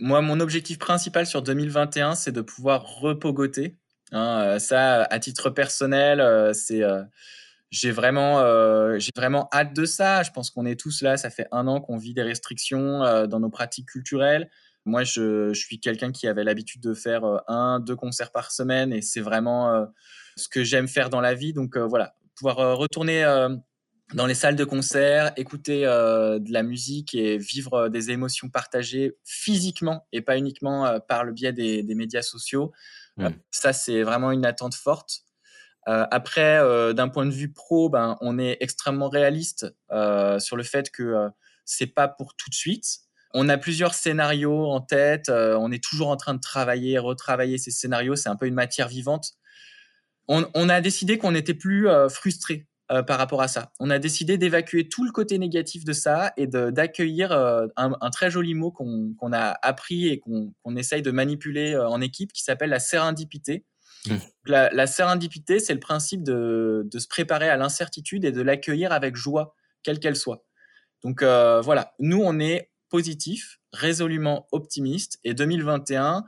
Moi, 0.00 0.20
mon 0.20 0.40
objectif 0.40 0.78
principal 0.78 1.26
sur 1.26 1.42
2021, 1.42 2.14
c'est 2.14 2.32
de 2.32 2.40
pouvoir 2.40 2.82
repogoter. 3.00 3.76
Hein, 4.12 4.40
euh, 4.42 4.58
ça, 4.58 5.02
à 5.04 5.18
titre 5.18 5.50
personnel, 5.50 6.20
euh, 6.20 6.52
c'est 6.52 6.82
euh, 6.82 7.02
j'ai 7.70 7.90
vraiment, 7.90 8.38
j'ai 9.00 9.10
vraiment 9.16 9.48
hâte 9.52 9.74
de 9.74 9.84
ça. 9.84 10.22
Je 10.22 10.30
pense 10.30 10.50
qu'on 10.50 10.64
est 10.64 10.78
tous 10.78 11.02
là. 11.02 11.16
Ça 11.16 11.28
fait 11.28 11.48
un 11.50 11.66
an 11.66 11.80
qu'on 11.80 11.96
vit 11.96 12.14
des 12.14 12.22
restrictions 12.22 13.26
dans 13.26 13.40
nos 13.40 13.50
pratiques 13.50 13.88
culturelles. 13.88 14.48
Moi, 14.84 15.02
je, 15.02 15.52
je 15.52 15.58
suis 15.58 15.80
quelqu'un 15.80 16.12
qui 16.12 16.28
avait 16.28 16.44
l'habitude 16.44 16.80
de 16.82 16.94
faire 16.94 17.24
un, 17.48 17.80
deux 17.80 17.96
concerts 17.96 18.30
par 18.30 18.52
semaine, 18.52 18.92
et 18.92 19.02
c'est 19.02 19.20
vraiment 19.20 19.88
ce 20.36 20.48
que 20.48 20.62
j'aime 20.62 20.86
faire 20.86 21.10
dans 21.10 21.20
la 21.20 21.34
vie. 21.34 21.52
Donc 21.52 21.76
voilà, 21.76 22.14
pouvoir 22.36 22.78
retourner 22.78 23.24
dans 24.12 24.26
les 24.26 24.34
salles 24.34 24.56
de 24.56 24.64
concert, 24.64 25.32
écouter 25.36 25.86
euh, 25.86 26.38
de 26.38 26.52
la 26.52 26.62
musique 26.62 27.14
et 27.14 27.38
vivre 27.38 27.74
euh, 27.74 27.88
des 27.88 28.10
émotions 28.10 28.50
partagées 28.50 29.16
physiquement 29.24 30.06
et 30.12 30.20
pas 30.20 30.36
uniquement 30.36 30.86
euh, 30.86 30.98
par 30.98 31.24
le 31.24 31.32
biais 31.32 31.52
des, 31.52 31.82
médias 31.94 32.22
sociaux. 32.22 32.72
Mmh. 33.16 33.28
ça, 33.50 33.72
c'est 33.72 34.02
vraiment 34.02 34.32
une 34.32 34.44
attente 34.44 34.74
forte. 34.74 35.20
après, 35.86 36.58
d'un 36.94 37.08
point 37.08 37.26
de 37.26 37.30
vue 37.30 37.52
pro, 37.52 37.88
ben, 37.88 38.16
on 38.20 38.40
est 38.40 38.56
extrêmement 38.58 39.08
réaliste 39.08 39.66
sur 40.40 40.56
le 40.56 40.62
fait 40.64 40.90
que 40.90 41.28
c'est 41.64 41.86
pas 41.86 42.08
pour 42.08 42.34
tout 42.34 42.50
de 42.50 42.54
suite. 42.56 42.86
On 43.32 43.48
a 43.48 43.56
plusieurs 43.56 43.94
scénarios 43.94 44.66
en 44.66 44.80
tête. 44.80 45.28
on 45.28 45.70
est 45.70 45.82
toujours 45.82 46.08
en 46.08 46.16
train 46.16 46.34
de 46.34 46.40
travailler, 46.40 46.98
retravailler 46.98 47.56
ces 47.56 47.70
scénarios. 47.70 48.16
C'est 48.16 48.28
un 48.28 48.34
peu 48.34 48.46
une 48.46 48.54
matière 48.54 48.88
vivante. 48.88 49.34
On, 50.26 50.44
on 50.54 50.68
a 50.68 50.80
décidé 50.80 51.16
qu'on 51.16 51.30
n'était 51.30 51.54
plus 51.54 51.86
frustré 52.10 52.66
euh, 52.92 53.02
par 53.02 53.16
rapport 53.16 53.40
à 53.40 53.48
ça. 53.48 53.72
On 53.80 53.88
a 53.88 53.98
décidé 53.98 54.36
d'évacuer 54.36 54.90
tout 54.90 55.06
le 55.06 55.10
côté 55.10 55.38
négatif 55.38 55.86
de 55.86 55.94
ça 55.94 56.34
et 56.36 56.46
d'accueillir 56.46 57.32
euh, 57.32 57.66
un, 57.76 58.10
très 58.10 58.30
joli 58.30 58.52
mot 58.52 58.70
qu'on 58.70 59.32
a 59.32 59.58
appris 59.62 60.08
et 60.08 60.20
qu'on 60.20 60.76
essaye 60.76 61.00
de 61.00 61.10
manipuler 61.10 61.72
euh, 61.72 61.88
en 61.88 62.02
équipe 62.02 62.34
qui 62.34 62.42
s'appelle 62.42 62.68
la 62.68 62.80
sérendipité. 62.80 63.64
Mmh. 64.06 64.16
La, 64.44 64.68
la, 64.68 64.86
sérendipité, 64.86 65.60
c'est 65.60 65.72
le 65.72 65.80
principe 65.80 66.22
de, 66.22 66.86
se 66.94 67.08
préparer 67.08 67.48
à 67.48 67.56
l'incertitude 67.56 68.26
et 68.26 68.32
de 68.32 68.42
l'accueillir 68.42 68.92
avec 68.92 69.16
joie, 69.16 69.54
quelle 69.82 69.98
qu'elle 69.98 70.16
soit. 70.16 70.44
Donc 71.02 71.22
voilà, 71.22 71.94
nous, 72.00 72.20
on 72.22 72.38
est 72.38 72.70
positif, 72.90 73.60
résolument 73.72 74.46
optimiste 74.52 75.20
et 75.24 75.32
2021, 75.32 76.26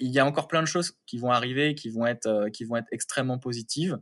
il 0.00 0.10
y 0.10 0.18
a 0.18 0.24
encore 0.24 0.48
plein 0.48 0.62
de 0.62 0.66
choses 0.66 0.94
qui 1.04 1.18
vont 1.18 1.30
arriver 1.30 1.74
qui 1.74 1.90
vont 1.90 2.06
être, 2.06 2.48
qui 2.50 2.64
vont 2.64 2.76
être 2.76 2.88
extrêmement 2.92 3.38
positives. 3.38 3.98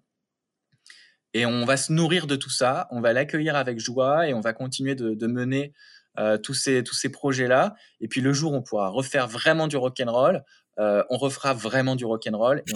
Et 1.34 1.46
on 1.46 1.64
va 1.64 1.76
se 1.76 1.92
nourrir 1.92 2.26
de 2.26 2.36
tout 2.36 2.50
ça, 2.50 2.88
on 2.90 3.00
va 3.00 3.12
l'accueillir 3.12 3.56
avec 3.56 3.78
joie 3.78 4.28
et 4.28 4.34
on 4.34 4.40
va 4.40 4.52
continuer 4.52 4.94
de, 4.94 5.26
mener 5.26 5.72
euh, 6.18 6.38
tous 6.38 6.54
ces, 6.54 6.82
tous 6.82 6.94
ces 6.94 7.08
projets-là. 7.08 7.74
Et 8.00 8.08
puis 8.08 8.20
le 8.20 8.32
jour 8.32 8.52
où 8.52 8.56
on 8.56 8.62
pourra 8.62 8.88
refaire 8.88 9.28
vraiment 9.28 9.68
du 9.68 9.76
rock'n'roll, 9.76 10.44
euh, 10.78 11.04
on 11.08 11.18
refera 11.18 11.54
vraiment 11.54 11.94
du 11.94 12.04
rock'n'roll 12.04 12.62
et 12.66 12.72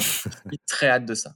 on 0.47 0.51
très 0.67 0.89
hâte 0.89 1.07
de 1.07 1.15
ça. 1.15 1.35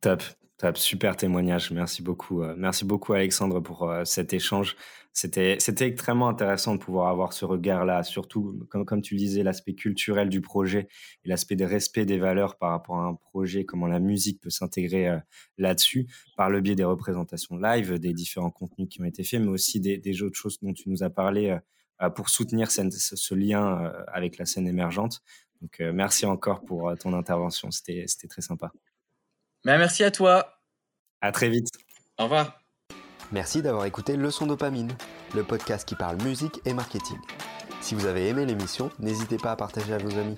Top. 0.00 0.22
Top, 0.56 0.78
super 0.78 1.16
témoignage. 1.16 1.72
Merci 1.72 2.00
beaucoup. 2.00 2.42
Euh, 2.42 2.54
merci 2.56 2.84
beaucoup, 2.84 3.12
Alexandre, 3.12 3.60
pour 3.60 3.92
cet 4.04 4.32
échange. 4.32 4.76
C'était, 5.16 5.58
extrêmement 5.86 6.28
intéressant 6.28 6.74
de 6.74 6.80
pouvoir 6.80 7.06
avoir 7.06 7.32
ce 7.32 7.44
regard-là, 7.44 8.02
surtout, 8.02 8.66
comme, 8.68 8.84
comme 8.84 9.00
tu 9.00 9.14
le 9.14 9.20
disais, 9.20 9.44
l'aspect 9.44 9.74
culturel 9.74 10.28
du 10.28 10.40
projet 10.40 10.88
et 11.24 11.28
l'aspect 11.28 11.54
des 11.54 11.66
respect 11.66 12.04
des 12.04 12.18
valeurs 12.18 12.56
par 12.58 12.70
rapport 12.70 12.96
à 12.96 13.04
un 13.04 13.14
projet, 13.14 13.64
comment 13.64 13.86
la 13.86 14.00
musique 14.00 14.40
peut 14.40 14.50
s'intégrer 14.50 15.08
euh, 15.08 15.18
là-dessus, 15.56 16.08
par 16.36 16.50
le 16.50 16.60
biais 16.60 16.74
des 16.74 16.82
représentations 16.82 17.56
live, 17.56 18.00
des 18.00 18.12
différents 18.12 18.50
contenus 18.50 18.88
qui 18.90 19.00
ont 19.02 19.04
été 19.04 19.22
faits, 19.22 19.40
mais 19.40 19.50
aussi 19.50 19.78
des, 19.80 19.98
des 19.98 20.20
autres 20.22 20.36
choses 20.36 20.58
dont 20.60 20.72
tu 20.72 20.90
nous 20.90 21.04
as 21.04 21.10
parlé 21.10 21.56
pour 22.16 22.28
soutenir 22.28 22.72
ce, 22.72 22.82
ce 22.90 23.34
lien 23.36 23.92
avec 24.08 24.36
la 24.36 24.46
scène 24.46 24.66
émergente. 24.66 25.22
Donc, 25.62 25.78
merci 25.78 26.26
encore 26.26 26.64
pour 26.64 26.92
ton 26.98 27.14
intervention. 27.14 27.70
C'était, 27.70 28.04
c'était 28.08 28.26
très 28.26 28.42
sympa. 28.42 28.72
Ben, 29.64 29.78
merci 29.78 30.02
à 30.02 30.10
toi. 30.10 30.60
À 31.20 31.30
très 31.30 31.48
vite. 31.48 31.68
Au 32.18 32.24
revoir. 32.24 32.63
Merci 33.32 33.62
d'avoir 33.62 33.84
écouté 33.86 34.16
Leçon 34.16 34.46
Dopamine, 34.46 34.92
le 35.34 35.42
podcast 35.42 35.88
qui 35.88 35.94
parle 35.94 36.22
musique 36.22 36.60
et 36.64 36.74
marketing. 36.74 37.18
Si 37.80 37.94
vous 37.94 38.06
avez 38.06 38.28
aimé 38.28 38.46
l'émission, 38.46 38.90
n'hésitez 38.98 39.36
pas 39.36 39.52
à 39.52 39.56
partager 39.56 39.92
à 39.92 39.98
vos 39.98 40.18
amis. 40.18 40.36